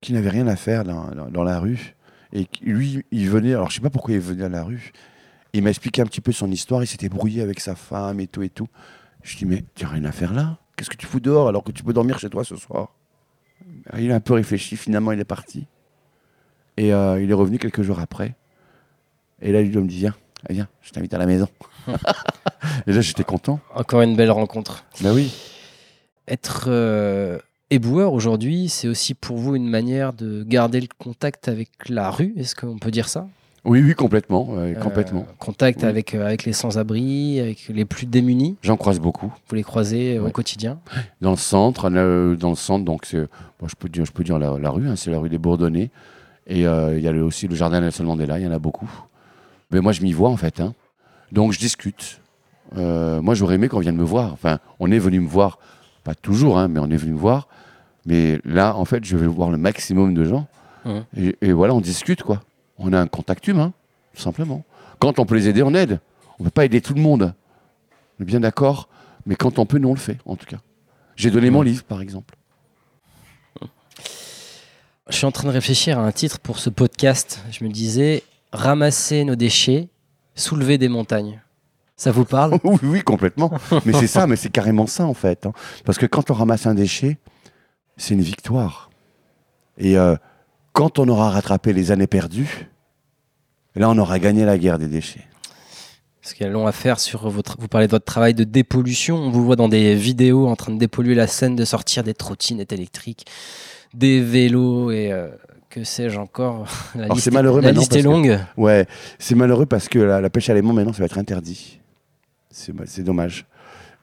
qui 0.00 0.12
n'avait 0.12 0.30
rien 0.30 0.48
à 0.48 0.56
faire 0.56 0.82
dans, 0.82 1.06
dans- 1.12 1.30
dans 1.30 1.44
la 1.44 1.60
rue. 1.60 1.94
Et 2.32 2.48
lui, 2.62 3.04
il 3.12 3.30
venait, 3.30 3.52
alors 3.52 3.70
je 3.70 3.76
sais 3.76 3.80
pas 3.80 3.90
pourquoi 3.90 4.14
il 4.14 4.20
venait 4.20 4.44
à 4.46 4.48
la 4.48 4.64
rue. 4.64 4.92
Il 5.52 5.62
m'a 5.62 5.70
expliqué 5.70 6.00
un 6.00 6.06
petit 6.06 6.20
peu 6.20 6.32
son 6.32 6.50
histoire, 6.50 6.82
il 6.82 6.86
s'était 6.86 7.08
brouillé 7.08 7.42
avec 7.42 7.60
sa 7.60 7.74
femme 7.74 8.20
et 8.20 8.26
tout 8.26 8.42
et 8.42 8.48
tout. 8.48 8.68
Je 9.22 9.36
dis, 9.36 9.44
mais 9.44 9.64
tu 9.74 9.84
n'as 9.84 9.90
rien 9.90 10.04
à 10.04 10.12
faire 10.12 10.32
là? 10.32 10.58
Qu'est-ce 10.76 10.90
que 10.90 10.96
tu 10.96 11.06
fous 11.06 11.20
dehors 11.20 11.48
alors 11.48 11.62
que 11.62 11.72
tu 11.72 11.82
peux 11.82 11.92
dormir 11.92 12.18
chez 12.18 12.30
toi 12.30 12.44
ce 12.44 12.56
soir? 12.56 12.94
Il 13.98 14.10
a 14.10 14.14
un 14.14 14.20
peu 14.20 14.34
réfléchi, 14.34 14.76
finalement 14.76 15.12
il 15.12 15.20
est 15.20 15.24
parti. 15.24 15.66
Et 16.76 16.92
euh, 16.94 17.22
il 17.22 17.30
est 17.30 17.34
revenu 17.34 17.58
quelques 17.58 17.82
jours 17.82 18.00
après. 18.00 18.34
Et 19.42 19.52
là, 19.52 19.60
il 19.60 19.78
me 19.78 19.86
dit, 19.86 20.06
viens, 20.48 20.68
je 20.80 20.90
t'invite 20.90 21.12
à 21.14 21.18
la 21.18 21.26
maison. 21.26 21.48
et 22.86 22.92
là, 22.92 23.00
j'étais 23.00 23.24
content. 23.24 23.60
Encore 23.74 24.02
une 24.02 24.16
belle 24.16 24.30
rencontre. 24.30 24.84
Ben 25.00 25.12
oui. 25.12 25.32
Être 26.28 26.66
euh, 26.68 27.38
éboueur 27.70 28.12
aujourd'hui, 28.12 28.68
c'est 28.68 28.88
aussi 28.88 29.14
pour 29.14 29.36
vous 29.36 29.56
une 29.56 29.68
manière 29.68 30.12
de 30.12 30.44
garder 30.44 30.80
le 30.80 30.88
contact 30.96 31.48
avec 31.48 31.70
la 31.88 32.10
rue. 32.10 32.32
Est-ce 32.36 32.54
qu'on 32.54 32.78
peut 32.78 32.90
dire 32.90 33.08
ça? 33.08 33.28
Oui, 33.64 33.80
oui, 33.80 33.94
complètement. 33.94 34.48
Euh, 34.56 34.74
complètement. 34.74 35.24
contact 35.38 35.82
Oui. 35.82 35.88
avec, 35.88 36.14
euh, 36.14 36.26
avec 36.26 36.44
les 36.44 36.52
sans-abri, 36.52 37.38
avec 37.38 37.68
les 37.68 37.84
plus 37.84 38.06
démunis. 38.06 38.56
J'en 38.62 38.76
croise 38.76 38.98
beaucoup. 38.98 39.32
Vous 39.48 39.54
les 39.54 39.62
croisez 39.62 40.16
euh, 40.18 40.26
au 40.26 40.30
quotidien. 40.30 40.80
dans 41.20 41.30
le 41.30 41.36
centre, 41.36 41.88
dans 41.88 42.50
le 42.50 42.56
centre, 42.56 42.84
donc 42.84 43.06
bon, 43.60 43.68
je 43.68 43.74
peux 43.76 43.88
dire, 43.88 44.04
je 44.04 44.10
peux 44.12 44.24
dire 44.24 44.38
la, 44.40 44.58
la 44.58 44.70
rue, 44.70 44.88
hein, 44.88 44.96
c'est 44.96 45.12
la 45.12 45.18
rue 45.20 45.28
des 45.28 45.38
Bourdonnais, 45.38 45.90
et 46.48 46.60
il 46.62 46.62
y 46.62 46.66
a 47.08 47.12
le- 47.12 47.22
aussi 47.22 47.46
le 47.46 47.54
jardin 47.54 47.80
Nelson 47.80 48.02
Mandela, 48.04 48.38
il 48.40 48.44
y 48.44 48.48
en 48.48 48.52
a 48.52 48.58
beaucoup. 48.58 48.90
Mais 49.70 49.80
moi, 49.80 49.92
je 49.92 50.02
m'y 50.02 50.12
vois 50.12 50.28
en 50.30 50.36
fait, 50.36 50.58
hein. 50.60 50.74
donc 51.30 51.52
je 51.52 51.58
discute. 51.60 52.20
Moi, 52.74 53.34
j'aurais 53.34 53.54
aimé 53.56 53.68
qu'on 53.68 53.80
vienne 53.80 53.96
me 53.96 54.02
voir. 54.04 54.32
Enfin, 54.32 54.58
on 54.80 54.90
est 54.90 54.98
venu 54.98 55.20
me 55.20 55.28
voir, 55.28 55.58
pas 56.04 56.14
toujours, 56.16 56.58
hein, 56.58 56.66
mais 56.68 56.80
on 56.80 56.90
est 56.90 56.96
venu 56.96 57.12
me 57.12 57.18
voir. 57.18 57.46
Mais 58.06 58.40
là, 58.44 58.74
en 58.76 58.84
fait, 58.84 59.04
je 59.04 59.16
vais 59.16 59.26
voir 59.28 59.50
le 59.50 59.56
maximum 59.58 60.14
de 60.14 60.24
gens, 60.24 60.46
et, 61.16 61.36
et 61.42 61.52
voilà, 61.52 61.74
on 61.74 61.80
discute 61.80 62.24
quoi. 62.24 62.42
On 62.82 62.92
a 62.92 63.00
un 63.00 63.06
contact 63.06 63.46
humain, 63.48 63.72
tout 64.14 64.20
simplement. 64.22 64.64
Quand 64.98 65.18
on 65.18 65.24
peut 65.26 65.34
les 65.36 65.48
aider, 65.48 65.62
on 65.62 65.72
aide. 65.74 66.00
On 66.38 66.44
peut 66.44 66.50
pas 66.50 66.64
aider 66.64 66.80
tout 66.80 66.94
le 66.94 67.00
monde. 67.00 67.34
On 68.18 68.22
est 68.22 68.26
bien 68.26 68.40
d'accord. 68.40 68.88
Mais 69.26 69.36
quand 69.36 69.58
on 69.58 69.66
peut, 69.66 69.78
nous, 69.78 69.88
on 69.88 69.94
le 69.94 69.98
fait, 70.00 70.18
en 70.26 70.36
tout 70.36 70.46
cas. 70.46 70.58
J'ai 71.16 71.30
donné 71.30 71.50
mon 71.50 71.62
livre, 71.62 71.84
par 71.84 72.00
exemple. 72.00 72.34
Je 75.08 75.16
suis 75.16 75.26
en 75.26 75.32
train 75.32 75.48
de 75.48 75.52
réfléchir 75.52 75.98
à 75.98 76.02
un 76.02 76.12
titre 76.12 76.38
pour 76.40 76.58
ce 76.58 76.70
podcast. 76.70 77.44
Je 77.50 77.64
me 77.64 77.70
disais 77.70 78.22
ramasser 78.52 79.24
nos 79.24 79.36
déchets, 79.36 79.88
soulever 80.34 80.78
des 80.78 80.88
montagnes. 80.88 81.40
Ça 81.96 82.10
vous 82.10 82.24
parle 82.24 82.58
oui, 82.64 82.78
oui, 82.82 83.02
complètement. 83.02 83.52
Mais 83.84 83.92
c'est 83.92 84.06
ça, 84.06 84.26
mais 84.26 84.36
c'est 84.36 84.50
carrément 84.50 84.86
ça, 84.86 85.04
en 85.06 85.14
fait. 85.14 85.46
hein. 85.46 85.52
Parce 85.84 85.98
que 85.98 86.06
quand 86.06 86.30
on 86.30 86.34
ramasse 86.34 86.66
un 86.66 86.74
déchet, 86.74 87.18
c'est 87.96 88.14
une 88.14 88.22
victoire. 88.22 88.90
Et 89.76 89.98
euh, 89.98 90.16
quand 90.72 90.98
on 90.98 91.08
aura 91.08 91.30
rattrapé 91.30 91.72
les 91.72 91.90
années 91.90 92.06
perdues, 92.06 92.68
là, 93.80 93.90
on 93.90 93.98
aura 93.98 94.18
gagné 94.18 94.44
la 94.44 94.58
guerre 94.58 94.78
des 94.78 94.88
déchets. 94.88 95.24
Parce 96.20 96.34
qu'il 96.34 96.46
y 96.46 96.48
a 96.48 96.52
long 96.52 96.66
à 96.66 96.72
faire 96.72 97.00
sur 97.00 97.28
votre. 97.28 97.56
Vous 97.58 97.66
parlez 97.68 97.86
de 97.88 97.90
votre 97.90 98.04
travail 98.04 98.32
de 98.34 98.44
dépollution. 98.44 99.16
On 99.16 99.30
vous 99.30 99.44
voit 99.44 99.56
dans 99.56 99.68
des 99.68 99.94
vidéos 99.96 100.46
en 100.46 100.54
train 100.56 100.72
de 100.72 100.78
dépolluer 100.78 101.14
la 101.16 101.26
Seine, 101.26 101.56
de 101.56 101.64
sortir 101.64 102.04
des 102.04 102.14
trottinettes 102.14 102.72
électriques, 102.72 103.26
des 103.92 104.20
vélos 104.20 104.92
et 104.92 105.10
euh, 105.12 105.28
que 105.68 105.82
sais-je 105.82 106.18
encore. 106.20 106.66
La 106.94 107.04
Alors, 107.04 107.16
liste, 107.16 107.24
c'est 107.24 107.32
malheureux 107.32 107.60
la 107.60 107.72
liste 107.72 107.92
est 107.96 108.02
parce 108.02 108.02
que- 108.04 108.08
longue. 108.28 108.38
Ouais, 108.56 108.86
c'est 109.18 109.34
malheureux 109.34 109.66
parce 109.66 109.88
que 109.88 109.98
la, 109.98 110.20
la 110.20 110.30
pêche 110.30 110.48
à 110.48 110.54
l'aimant, 110.54 110.72
maintenant, 110.72 110.92
ça 110.92 111.00
va 111.00 111.06
être 111.06 111.18
interdit. 111.18 111.80
C'est 112.50 112.72
c'est 112.86 113.02
dommage. 113.02 113.46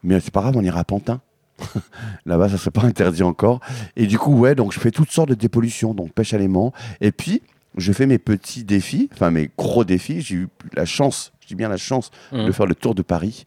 Mais 0.02 0.18
c'est 0.20 0.32
pas 0.32 0.40
grave, 0.42 0.56
on 0.56 0.62
ira 0.62 0.80
à 0.80 0.84
Pantin. 0.84 1.20
Là-bas, 2.26 2.48
ça 2.50 2.58
serait 2.58 2.70
pas 2.70 2.82
interdit 2.84 3.22
encore. 3.22 3.60
Et 3.96 4.06
du 4.06 4.18
coup, 4.18 4.34
ouais, 4.38 4.54
donc 4.54 4.72
je 4.72 4.80
fais 4.80 4.90
toutes 4.90 5.10
sortes 5.10 5.28
de 5.30 5.34
dépollutions, 5.34 5.94
donc 5.94 6.12
pêche 6.12 6.34
à 6.34 6.38
l'aimant. 6.38 6.72
Et 7.00 7.12
puis, 7.12 7.42
je 7.76 7.92
fais 7.92 8.06
mes 8.06 8.18
petits 8.18 8.64
défis, 8.64 9.08
enfin 9.12 9.30
mes 9.30 9.50
gros 9.56 9.84
défis. 9.84 10.20
J'ai 10.20 10.34
eu 10.36 10.48
la 10.74 10.84
chance, 10.84 11.32
je 11.40 11.46
dis 11.48 11.54
bien 11.54 11.68
la 11.68 11.76
chance, 11.76 12.10
Mhm. 12.32 12.46
de 12.46 12.52
faire 12.52 12.66
le 12.66 12.74
tour 12.74 12.94
de 12.94 13.02
Paris. 13.02 13.44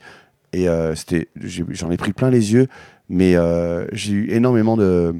Et 0.53 0.67
euh, 0.69 0.93
c'était, 0.95 1.29
j'en 1.35 1.89
ai 1.91 1.97
pris 1.97 2.13
plein 2.13 2.29
les 2.29 2.53
yeux, 2.53 2.67
mais 3.09 3.35
euh, 3.35 3.85
j'ai 3.91 4.13
eu 4.13 4.31
énormément 4.31 4.77
de, 4.77 5.15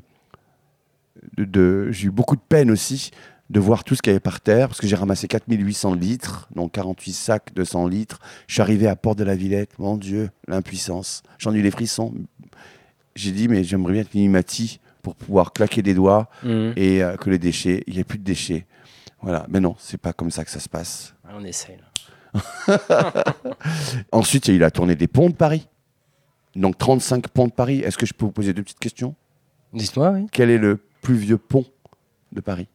de, 1.37 1.43
de- 1.45 1.91
j'ai 1.91 2.07
eu 2.07 2.11
beaucoup 2.11 2.35
de 2.35 2.41
peine 2.47 2.69
aussi 2.71 3.11
de 3.49 3.59
voir 3.59 3.83
tout 3.83 3.93
ce 3.95 4.01
qu'il 4.01 4.11
y 4.11 4.13
avait 4.13 4.19
par 4.19 4.41
terre, 4.41 4.67
parce 4.67 4.79
que 4.79 4.87
j'ai 4.87 4.95
ramassé 4.95 5.27
4800 5.27 5.93
litres, 5.95 6.47
donc 6.55 6.71
48 6.71 7.13
sacs 7.13 7.53
de 7.53 7.63
100 7.63 7.87
litres. 7.87 8.19
Je 8.47 8.53
suis 8.53 8.61
arrivé 8.61 8.87
à 8.87 8.95
Porte 8.95 9.17
de 9.19 9.23
la 9.23 9.35
Villette, 9.35 9.77
mon 9.79 9.97
Dieu, 9.97 10.29
l'impuissance. 10.47 11.21
J'en 11.39 11.53
ai 11.53 11.57
eu 11.59 11.61
les 11.61 11.69
frissons. 11.71 12.13
J'ai 13.15 13.31
dit, 13.31 13.47
mais 13.47 13.63
j'aimerais 13.63 13.93
bien 13.93 14.01
être 14.01 14.13
Minimati 14.15 14.79
pour 15.03 15.15
pouvoir 15.15 15.51
claquer 15.51 15.81
des 15.83 15.93
doigts 15.93 16.29
Mhm. 16.43 16.73
et 16.77 17.03
euh, 17.03 17.15
que 17.17 17.29
les 17.29 17.37
déchets, 17.37 17.83
il 17.85 17.93
n'y 17.95 17.99
ait 17.99 18.03
plus 18.05 18.17
de 18.17 18.23
déchets. 18.23 18.65
Voilà, 19.23 19.45
mais 19.49 19.59
non, 19.59 19.75
c'est 19.79 19.97
pas 19.97 20.13
comme 20.13 20.29
ça 20.31 20.43
que 20.43 20.51
ça 20.51 20.59
se 20.59 20.69
passe. 20.69 21.15
On 21.33 21.43
essaye. 21.43 21.77
là. 21.77 21.85
Ensuite, 24.11 24.47
il 24.47 24.51
y 24.51 24.53
a 24.53 24.57
eu 24.57 24.59
la 24.59 24.71
tournée 24.71 24.95
des 24.95 25.07
ponts 25.07 25.29
de 25.29 25.35
Paris. 25.35 25.67
Donc 26.55 26.77
35 26.77 27.27
ponts 27.29 27.47
de 27.47 27.51
Paris. 27.53 27.79
Est-ce 27.79 27.97
que 27.97 28.05
je 28.05 28.13
peux 28.13 28.25
vous 28.25 28.31
poser 28.31 28.53
deux 28.53 28.63
petites 28.63 28.79
questions? 28.79 29.15
Dites-moi, 29.73 30.11
oui. 30.11 30.27
Quel 30.31 30.49
est 30.49 30.57
le 30.57 30.77
plus 31.01 31.15
vieux 31.15 31.37
pont 31.37 31.65
de 32.31 32.41
Paris? 32.41 32.67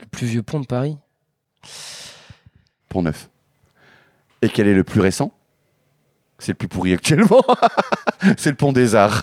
Le 0.00 0.06
plus 0.06 0.26
vieux 0.26 0.42
pont 0.42 0.60
de 0.60 0.66
Paris? 0.66 0.96
Pont 2.88 3.02
Neuf. 3.02 3.28
Et 4.42 4.48
quel 4.48 4.68
est 4.68 4.74
le 4.74 4.84
plus 4.84 5.00
récent? 5.00 5.32
C'est 6.38 6.52
le 6.52 6.56
plus 6.56 6.68
pourri 6.68 6.92
actuellement. 6.92 7.42
c'est 8.36 8.50
le 8.50 8.56
pont 8.56 8.72
des 8.72 8.94
Arts. 8.94 9.22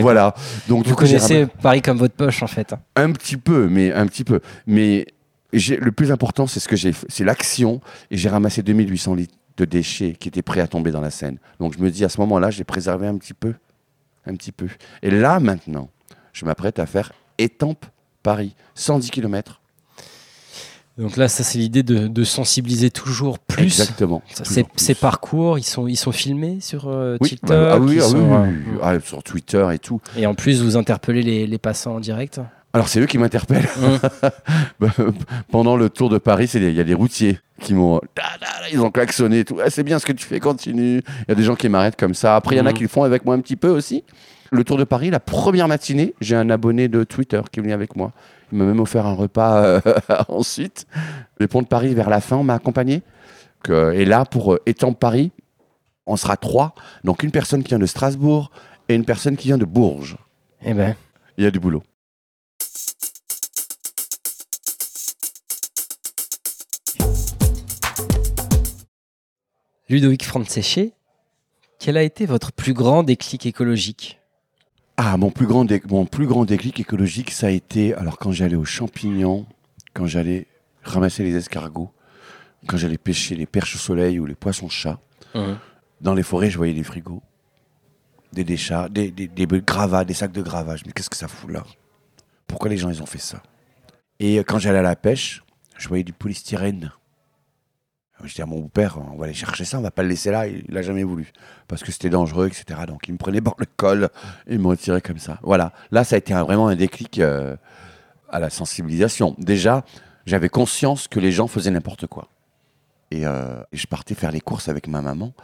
Voilà. 0.00 0.34
Donc 0.68 0.84
du 0.84 0.90
Vous 0.90 0.96
coup, 0.96 1.04
connaissez 1.04 1.46
Paris 1.46 1.82
comme 1.82 1.98
votre 1.98 2.14
poche, 2.14 2.42
en 2.42 2.46
fait. 2.46 2.74
Un 2.96 3.12
petit 3.12 3.36
peu, 3.36 3.68
mais 3.68 3.92
un 3.92 4.06
petit 4.06 4.24
peu. 4.24 4.40
Mais 4.66 5.06
le 5.52 5.92
plus 5.92 6.10
important, 6.12 6.46
c'est 6.46 6.60
ce 6.60 6.68
que 6.68 6.76
j'ai, 6.76 6.92
c'est 7.08 7.24
l'action. 7.24 7.80
Et 8.10 8.16
j'ai 8.16 8.28
ramassé 8.28 8.62
2800 8.62 9.14
litres 9.14 9.34
de 9.56 9.64
déchets 9.64 10.12
qui 10.18 10.28
étaient 10.28 10.42
prêts 10.42 10.60
à 10.60 10.66
tomber 10.66 10.90
dans 10.92 11.00
la 11.00 11.10
Seine. 11.10 11.38
Donc 11.60 11.74
je 11.76 11.82
me 11.82 11.90
dis, 11.90 12.04
à 12.04 12.08
ce 12.08 12.20
moment-là, 12.22 12.50
j'ai 12.50 12.64
préservé 12.64 13.06
un 13.06 13.16
petit 13.18 13.34
peu, 13.34 13.54
un 14.26 14.34
petit 14.34 14.52
peu. 14.52 14.68
Et 15.02 15.10
là, 15.10 15.40
maintenant, 15.40 15.90
je 16.32 16.44
m'apprête 16.46 16.78
à 16.78 16.86
faire 16.86 17.12
étampe 17.38 17.84
Paris, 18.22 18.54
110 18.74 19.10
km. 19.10 19.60
Donc 20.98 21.16
là, 21.16 21.26
ça, 21.28 21.42
c'est 21.42 21.58
l'idée 21.58 21.82
de, 21.82 22.06
de 22.06 22.24
sensibiliser 22.24 22.90
toujours 22.90 23.38
plus. 23.38 23.64
Exactement. 23.64 24.22
Ça, 24.28 24.44
Toujours 24.44 24.54
Ces, 24.54 24.64
plus. 24.64 24.72
ces 24.84 24.94
parcours, 24.94 25.58
ils 25.58 25.62
sont, 25.64 25.88
ils 25.88 25.96
sont 25.96 26.12
filmés 26.12 26.58
sur 26.60 26.86
euh, 26.88 27.16
Oui, 27.20 27.30
TikTok. 27.30 27.48
bah, 27.48 27.72
ah 27.74 27.78
oui, 27.78 27.98
ah 28.00 28.04
oui, 28.04 28.10
sont, 28.10 28.18
oui, 28.18 28.48
euh. 28.74 28.78
Ah, 28.82 29.00
sur 29.00 29.22
Twitter 29.22 29.66
et 29.72 29.78
tout. 29.78 30.00
Et 30.18 30.26
en 30.26 30.34
plus, 30.34 30.62
vous 30.62 30.76
interpellez 30.76 31.22
les, 31.22 31.46
les 31.46 31.58
passants 31.58 31.94
en 31.96 32.00
direct. 32.00 32.40
Alors 32.74 32.88
c'est 32.88 33.00
eux 33.00 33.06
qui 33.06 33.18
m'interpellent. 33.18 33.68
Hum. 33.82 33.98
Bah, 34.80 34.88
Pendant 35.50 35.76
le 35.76 35.88
tour 35.90 36.08
de 36.08 36.18
Paris, 36.18 36.50
il 36.54 36.72
y 36.72 36.80
a 36.80 36.84
des 36.84 36.94
routiers 36.94 37.38
qui 37.60 37.74
m'ont, 37.74 38.00
ils 38.72 38.80
ont 38.80 38.90
klaxonné 38.90 39.40
et 39.40 39.44
tout. 39.44 39.58
Ah, 39.64 39.70
c'est 39.70 39.82
bien 39.84 39.98
ce 39.98 40.06
que 40.06 40.12
tu 40.12 40.26
fais, 40.26 40.40
continue. 40.40 40.98
Il 41.06 41.24
y 41.28 41.32
a 41.32 41.34
des 41.34 41.42
gens 41.44 41.54
qui 41.54 41.68
m'arrêtent 41.68 41.96
comme 41.98 42.14
ça. 42.14 42.34
Après, 42.36 42.56
il 42.56 42.58
y 42.58 42.60
en 42.60 42.66
a 42.66 42.70
Mhm. 42.70 42.76
qui 42.76 42.82
le 42.82 42.88
font 42.88 43.04
avec 43.04 43.24
moi 43.24 43.34
un 43.34 43.40
petit 43.40 43.56
peu 43.56 43.68
aussi. 43.68 44.02
Le 44.50 44.64
tour 44.64 44.76
de 44.78 44.84
Paris, 44.84 45.10
la 45.10 45.20
première 45.20 45.68
matinée, 45.68 46.14
j'ai 46.20 46.34
un 46.36 46.50
abonné 46.50 46.88
de 46.88 47.04
Twitter 47.04 47.40
qui 47.52 47.60
est 47.60 47.62
venu 47.62 47.72
avec 47.72 47.94
moi. 47.96 48.12
Il 48.50 48.58
m'a 48.58 48.64
même 48.64 48.80
offert 48.80 49.06
un 49.06 49.14
repas 49.14 49.62
euh, 49.62 49.80
ensuite. 50.28 50.86
Les 51.38 51.46
ponts 51.48 51.62
de 51.62 51.66
Paris, 51.68 51.94
vers 51.94 52.10
la 52.10 52.20
fin, 52.20 52.36
on 52.36 52.44
m'a 52.44 52.54
accompagné. 52.54 53.02
Et 53.68 54.04
là, 54.04 54.24
pour 54.24 54.54
euh, 54.54 54.60
Étampes 54.66 54.98
Paris, 54.98 55.30
on 56.06 56.16
sera 56.16 56.36
trois. 56.36 56.74
Donc 57.04 57.22
une 57.22 57.30
personne 57.30 57.62
qui 57.62 57.68
vient 57.68 57.78
de 57.78 57.86
Strasbourg 57.86 58.50
et 58.88 58.94
une 58.94 59.04
personne 59.04 59.36
qui 59.36 59.48
vient 59.48 59.58
de 59.58 59.64
Bourges. 59.64 60.16
Eh 60.64 60.74
ben, 60.74 60.96
Il 61.38 61.44
y 61.44 61.46
a 61.46 61.50
du 61.50 61.60
boulot. 61.60 61.82
Ludovic 69.92 70.24
Franceschi, 70.24 70.94
quel 71.78 71.98
a 71.98 72.02
été 72.02 72.24
votre 72.24 72.50
plus 72.50 72.72
grand 72.72 73.02
déclic 73.02 73.44
écologique? 73.44 74.22
Ah, 74.96 75.18
mon 75.18 75.30
plus 75.30 75.46
grand, 75.46 75.66
mon 75.90 76.06
plus 76.06 76.26
grand 76.26 76.46
déclic 76.46 76.80
écologique, 76.80 77.30
ça 77.30 77.48
a 77.48 77.50
été 77.50 77.92
alors 77.92 78.16
quand 78.16 78.32
j'allais 78.32 78.56
aux 78.56 78.64
champignons, 78.64 79.44
quand 79.92 80.06
j'allais 80.06 80.46
ramasser 80.82 81.24
les 81.24 81.36
escargots, 81.36 81.90
quand 82.66 82.78
j'allais 82.78 82.96
pêcher 82.96 83.34
les 83.34 83.44
perches 83.44 83.74
au 83.74 83.78
soleil 83.78 84.18
ou 84.18 84.24
les 84.24 84.34
poissons 84.34 84.70
chats. 84.70 84.98
Hum. 85.34 85.58
Dans 86.00 86.14
les 86.14 86.22
forêts, 86.22 86.48
je 86.48 86.56
voyais 86.56 86.72
des 86.72 86.84
frigos, 86.84 87.22
des 88.32 88.44
déchets, 88.44 88.88
des, 88.88 89.10
des, 89.10 89.28
des 89.28 89.46
gravats, 89.46 90.06
des 90.06 90.14
sacs 90.14 90.32
de 90.32 90.40
gravats. 90.40 90.76
Dis, 90.76 90.94
qu'est-ce 90.94 91.10
que 91.10 91.16
ça 91.18 91.28
fout 91.28 91.50
là? 91.50 91.64
Pourquoi 92.46 92.70
les 92.70 92.78
gens, 92.78 92.88
ils 92.88 93.02
ont 93.02 93.06
fait 93.06 93.18
ça? 93.18 93.42
Et 94.20 94.38
euh, 94.38 94.42
quand 94.42 94.58
j'allais 94.58 94.78
à 94.78 94.82
la 94.82 94.96
pêche, 94.96 95.42
je 95.76 95.86
voyais 95.86 96.02
du 96.02 96.14
polystyrène. 96.14 96.92
Je 98.24 98.34
dis 98.34 98.42
à 98.42 98.46
mon 98.46 98.68
père, 98.68 98.98
on 99.12 99.16
va 99.16 99.24
aller 99.24 99.34
chercher 99.34 99.64
ça, 99.64 99.78
on 99.78 99.82
va 99.82 99.90
pas 99.90 100.02
le 100.02 100.08
laisser 100.08 100.30
là, 100.30 100.46
il 100.46 100.64
l'a 100.68 100.82
jamais 100.82 101.02
voulu. 101.02 101.32
Parce 101.68 101.82
que 101.82 101.90
c'était 101.90 102.10
dangereux, 102.10 102.46
etc. 102.46 102.80
Donc 102.86 103.08
il 103.08 103.12
me 103.12 103.18
prenait 103.18 103.40
par 103.40 103.54
le 103.58 103.66
col 103.76 104.08
et 104.46 104.54
il 104.54 104.58
me 104.60 104.68
retirait 104.68 105.00
comme 105.00 105.18
ça. 105.18 105.38
Voilà, 105.42 105.72
là 105.90 106.04
ça 106.04 106.16
a 106.16 106.18
été 106.18 106.32
vraiment 106.34 106.68
un 106.68 106.76
déclic 106.76 107.18
euh, 107.18 107.56
à 108.28 108.38
la 108.38 108.50
sensibilisation. 108.50 109.34
Déjà, 109.38 109.84
j'avais 110.26 110.48
conscience 110.48 111.08
que 111.08 111.20
les 111.20 111.32
gens 111.32 111.46
faisaient 111.46 111.70
n'importe 111.70 112.06
quoi. 112.06 112.28
Et, 113.10 113.26
euh, 113.26 113.62
je 113.72 113.86
partais 113.86 114.14
faire 114.14 114.32
les 114.32 114.40
courses 114.40 114.68
avec 114.68 114.88
ma 114.88 115.02
maman. 115.02 115.34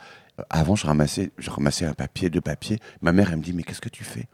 Avant, 0.50 0.76
je 0.76 0.86
ramassais, 0.86 1.32
je 1.36 1.50
ramassais 1.50 1.84
un 1.84 1.94
papier, 1.94 2.30
deux 2.30 2.40
papiers. 2.40 2.78
Ma 3.02 3.12
mère, 3.12 3.30
elle 3.30 3.38
me 3.38 3.42
dit, 3.42 3.52
mais 3.52 3.64
qu'est-ce 3.64 3.80
que 3.80 3.88
tu 3.88 4.04
fais? 4.04 4.26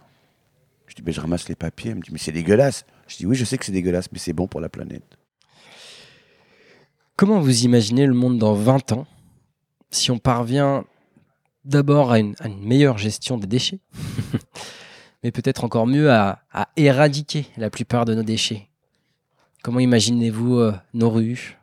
Je 0.86 0.94
dis, 0.94 1.02
ben, 1.02 1.12
je 1.12 1.20
ramasse 1.20 1.48
les 1.48 1.54
papiers. 1.54 1.90
Elle 1.90 1.96
me 1.96 2.02
dit, 2.02 2.10
mais 2.12 2.18
c'est 2.18 2.30
dégueulasse. 2.32 2.84
Je 3.08 3.16
dis, 3.16 3.26
oui, 3.26 3.34
je 3.34 3.44
sais 3.44 3.58
que 3.58 3.64
c'est 3.64 3.72
dégueulasse, 3.72 4.12
mais 4.12 4.18
c'est 4.18 4.34
bon 4.34 4.46
pour 4.46 4.60
la 4.60 4.68
planète. 4.68 5.16
Comment 7.16 7.40
vous 7.40 7.64
imaginez 7.64 8.06
le 8.06 8.14
monde 8.14 8.38
dans 8.38 8.54
20 8.54 8.92
ans 8.92 9.06
si 9.90 10.10
on 10.10 10.18
parvient 10.18 10.84
d'abord 11.64 12.10
à 12.10 12.18
une, 12.18 12.34
à 12.40 12.48
une 12.48 12.60
meilleure 12.66 12.98
gestion 12.98 13.38
des 13.38 13.46
déchets, 13.46 13.78
mais 15.22 15.30
peut-être 15.30 15.64
encore 15.64 15.86
mieux 15.86 16.10
à, 16.10 16.40
à 16.52 16.68
éradiquer 16.76 17.46
la 17.56 17.70
plupart 17.70 18.04
de 18.04 18.14
nos 18.14 18.22
déchets? 18.24 18.68
Comment 19.62 19.78
imaginez-vous 19.80 20.56
euh, 20.58 20.74
nos 20.92 21.08
rues? 21.10 21.56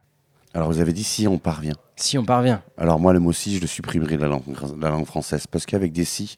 Alors, 0.53 0.69
vous 0.71 0.79
avez 0.79 0.93
dit, 0.93 1.03
si 1.03 1.27
on 1.27 1.37
parvient. 1.37 1.75
si 1.97 2.17
on 2.17 2.25
parvient 2.25 2.63
Alors, 2.77 2.99
moi, 2.99 3.13
le 3.13 3.19
mot 3.19 3.31
si, 3.31 3.55
je 3.55 3.61
le 3.61 3.67
supprimerai 3.67 4.17
de 4.17 4.21
la 4.21 4.27
langue, 4.27 4.43
la 4.79 4.89
langue 4.89 5.05
française. 5.05 5.45
Parce 5.47 5.65
qu'avec 5.65 5.91
des 5.93 6.03
si, 6.05 6.37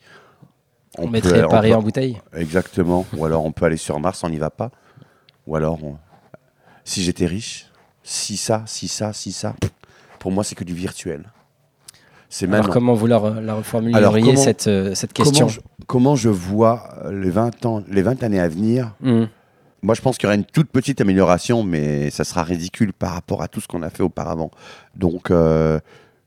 On, 0.97 1.06
peut- 1.06 1.12
mettrait 1.12 1.43
on 1.45 1.49
Paris 1.49 1.69
peut- 1.69 1.76
en 1.78 1.82
bouteille 1.82 2.21
Exactement. 2.34 3.06
Ou 3.15 3.26
alors, 3.26 3.45
on 3.45 3.52
peut 3.52 3.65
aller 3.65 3.78
sur 3.78 3.99
Mars, 3.99 4.23
on 4.23 4.30
n'y 4.30 4.38
va 4.38 4.49
pas. 4.52 4.71
Ou 5.47 5.56
alors, 5.56 5.82
on- 5.84 5.97
si 6.84 7.02
j'étais 7.02 7.26
riche, 7.28 7.67
si 8.04 8.38
ça, 8.38 8.63
si 8.66 8.88
ça, 8.88 9.13
si 9.13 9.32
ça. 9.32 9.56
Pour 10.20 10.32
moi, 10.32 10.44
c'est 10.44 10.56
que 10.56 10.63
du 10.63 10.74
virtuel. 10.74 11.24
C'est 12.30 12.52
Alors 12.52 12.70
comment 12.70 12.94
vous 12.96 13.06
la, 13.08 13.18
re- 13.18 13.39
la 13.39 13.54
reformuleriez 13.56 13.98
Alors, 13.98 14.13
comment- 14.20 14.36
cette, 14.42 14.68
euh, 14.68 14.96
cette 14.96 15.13
question 15.13 15.46
Comment 15.46 15.50
je, 15.50 15.60
comment 15.88 16.16
je 16.16 16.30
vois 16.30 16.89
euh, 17.06 17.22
les 17.22 17.30
20, 17.30 17.66
ans, 17.66 17.84
les 17.89 18.02
20 18.02 18.24
années 18.24 18.39
à 18.39 18.48
venir 18.48 18.94
Hum. 19.04 19.28
Moi, 19.84 19.96
je 19.96 20.02
pense 20.02 20.18
qu'il 20.18 20.28
y 20.28 20.28
aura 20.28 20.36
une 20.36 20.46
toute 20.46 20.70
petite 20.70 21.02
amélioration, 21.02 21.62
mais 21.63 22.10
ça 22.10 22.24
sera 22.24 22.42
ridicule 22.44 22.94
par 22.94 23.12
rapport 23.12 23.42
à 23.42 23.50
tout 23.50 23.60
ce 23.60 23.68
qu'on 23.68 23.84
a 23.84 23.89
fait 23.89 24.02
auparavant. 24.02 24.50
Donc, 24.96 25.30
euh, 25.30 25.80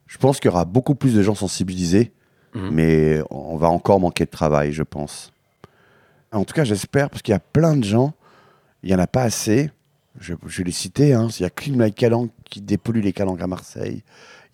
je 0.06 0.18
pense 0.18 0.38
qu'il 0.40 0.50
y 0.50 0.54
aura 0.54 0.66
beaucoup 0.66 0.94
plus 0.94 1.14
de 1.14 1.22
gens 1.22 1.34
sensibilisés, 1.34 2.12
Mhm. 2.54 2.70
mais 2.70 3.20
on 3.30 3.56
va 3.56 3.68
encore 3.68 3.98
manquer 3.98 4.26
de 4.26 4.30
travail, 4.30 4.72
je 4.72 4.82
pense. 4.82 5.32
En 6.32 6.44
tout 6.44 6.52
cas, 6.54 6.64
j'espère, 6.64 7.08
parce 7.08 7.22
qu'il 7.22 7.32
y 7.32 7.36
a 7.36 7.40
plein 7.40 7.76
de 7.76 7.84
gens, 7.84 8.12
il 8.82 8.90
n'y 8.90 8.94
en 8.94 8.98
a 8.98 9.06
pas 9.06 9.22
assez. 9.22 9.70
Je, 10.20 10.34
je 10.46 10.62
les 10.62 10.72
citer. 10.72 11.14
Hein. 11.14 11.28
Il 11.38 11.42
y 11.42 11.46
a 11.46 11.50
Clean 11.50 11.90
Calanque 11.90 12.30
qui 12.48 12.60
dépollue 12.60 13.02
les 13.02 13.12
calanques 13.12 13.42
à 13.42 13.46
Marseille. 13.46 14.02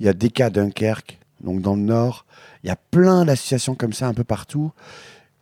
Il 0.01 0.07
y 0.07 0.09
a 0.09 0.12
à 0.44 0.51
Dunkerque. 0.51 1.18
donc 1.40 1.61
dans 1.61 1.77
le 1.77 1.83
Nord. 1.83 2.27
Il 2.62 2.68
y 2.68 2.70
a 2.70 2.77
plein 2.77 3.25
d'associations 3.25 3.75
comme 3.75 3.92
ça 3.92 4.07
un 4.07 4.14
peu 4.14 4.25
partout. 4.25 4.72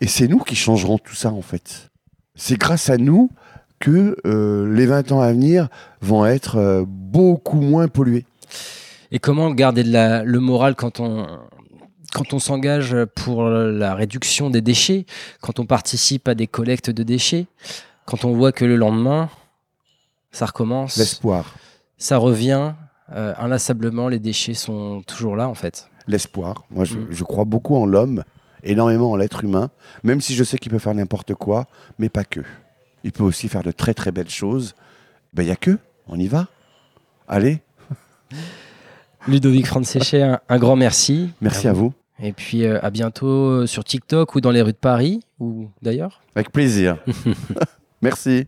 Et 0.01 0.07
c'est 0.07 0.29
nous 0.29 0.39
qui 0.39 0.57
changerons 0.57 0.99
tout 0.99 1.15
ça, 1.15 1.31
en 1.31 1.43
fait. 1.43 1.91
C'est 2.35 2.57
grâce 2.57 2.89
à 2.89 2.97
nous 2.97 3.31
que 3.79 4.17
euh, 4.27 4.73
les 4.75 4.87
20 4.87 5.13
ans 5.13 5.21
à 5.21 5.33
venir 5.33 5.69
vont 6.01 6.27
être 6.27 6.57
euh, 6.57 6.85
beaucoup 6.87 7.61
moins 7.61 7.89
pollués. 7.89 8.25
Et 9.13 9.19
comment 9.19 9.51
garder 9.51 9.83
le 9.83 10.39
moral 10.39 10.75
quand 10.75 11.01
on, 11.01 11.27
quand 12.13 12.33
on 12.33 12.39
s'engage 12.39 12.97
pour 13.17 13.45
la 13.45 13.95
réduction 13.95 14.51
des 14.51 14.61
déchets, 14.61 15.07
quand 15.41 15.59
on 15.59 15.67
participe 15.67 16.29
à 16.29 16.35
des 16.35 16.47
collectes 16.47 16.91
de 16.91 17.03
déchets, 17.03 17.47
quand 18.05 18.25
on 18.25 18.35
voit 18.35 18.53
que 18.53 18.65
le 18.65 18.77
lendemain, 18.77 19.29
ça 20.33 20.47
recommence, 20.47 20.97
L'espoir. 20.97 21.55
ça 21.99 22.17
revient, 22.19 22.73
euh, 23.13 23.35
inlassablement, 23.39 24.09
les 24.09 24.19
déchets 24.19 24.55
sont 24.55 25.03
toujours 25.03 25.37
là 25.37 25.49
en 25.49 25.55
fait. 25.55 25.89
L'espoir. 26.07 26.65
Moi, 26.71 26.85
je, 26.85 26.97
Mm. 26.97 27.07
je 27.11 27.25
crois 27.25 27.45
beaucoup 27.45 27.77
en 27.77 27.87
l'homme, 27.87 28.25
énormément 28.63 29.11
en 29.13 29.17
l'être 29.17 29.45
humain, 29.45 29.71
même 30.03 30.21
si 30.21 30.35
je 30.35 30.45
sais 30.45 30.59
qu'il 30.59 30.71
peut 30.73 30.79
faire 30.79 30.95
n'importe 30.95 31.35
quoi, 31.35 31.67
mais 31.99 32.09
pas 32.09 32.25
que. 32.25 32.41
Il 33.05 33.13
peut 33.13 33.23
aussi 33.25 33.49
faire 33.49 33.63
de 33.63 33.71
très 33.73 33.95
très 33.95 34.11
belles 34.13 34.29
choses. 34.31 34.75
Ben, 35.33 35.43
il 35.43 35.47
n'y 35.47 35.53
a 35.53 35.57
que. 35.57 35.79
On 36.07 36.19
y 36.19 36.27
va. 36.27 36.47
Allez, 37.29 37.61
Ludovic 39.29 39.67
Franséché, 39.67 40.23
un, 40.23 40.41
un 40.49 40.59
grand 40.59 40.77
merci. 40.77 41.31
merci 41.41 41.69
à 41.69 41.73
vous. 41.73 41.93
Et 42.23 42.33
puis 42.33 42.65
euh, 42.67 42.79
à 42.83 42.91
bientôt 42.91 43.27
euh, 43.27 43.67
sur 43.67 43.83
TikTok 43.85 44.35
ou 44.35 44.41
dans 44.41 44.51
les 44.51 44.63
rues 44.63 44.73
de 44.73 44.77
Paris, 44.77 45.21
ou 45.39 45.69
d'ailleurs. 45.83 46.21
Avec 46.35 46.51
plaisir. 46.53 46.99
merci. 48.03 48.47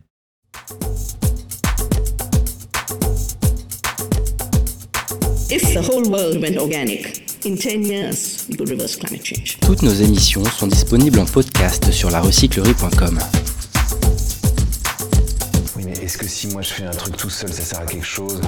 If 5.53 5.71
the 5.75 5.83
whole 5.83 6.01
world 6.09 6.41
went 6.41 6.57
organic, 6.57 7.21
in 7.45 7.55
10 7.55 7.83
years, 7.83 8.47
we 8.49 8.55
could 8.57 8.69
reverse 8.71 8.95
climate 8.95 9.23
change. 9.23 9.59
Toutes 9.61 9.83
nos 9.83 9.93
émissions 9.93 10.43
sont 10.45 10.65
disponibles 10.65 11.19
en 11.19 11.25
podcast 11.25 11.91
sur 11.91 12.09
larecyclerie.com. 12.09 13.19
Oui, 15.75 15.83
mais 15.85 15.91
est-ce 16.03 16.17
que 16.17 16.27
si 16.27 16.47
moi 16.47 16.63
je 16.63 16.73
fais 16.73 16.85
un 16.85 16.89
truc 16.89 17.17
tout 17.17 17.29
seul, 17.29 17.53
ça 17.53 17.61
sert 17.61 17.81
à 17.81 17.85
quelque 17.85 18.03
chose? 18.03 18.41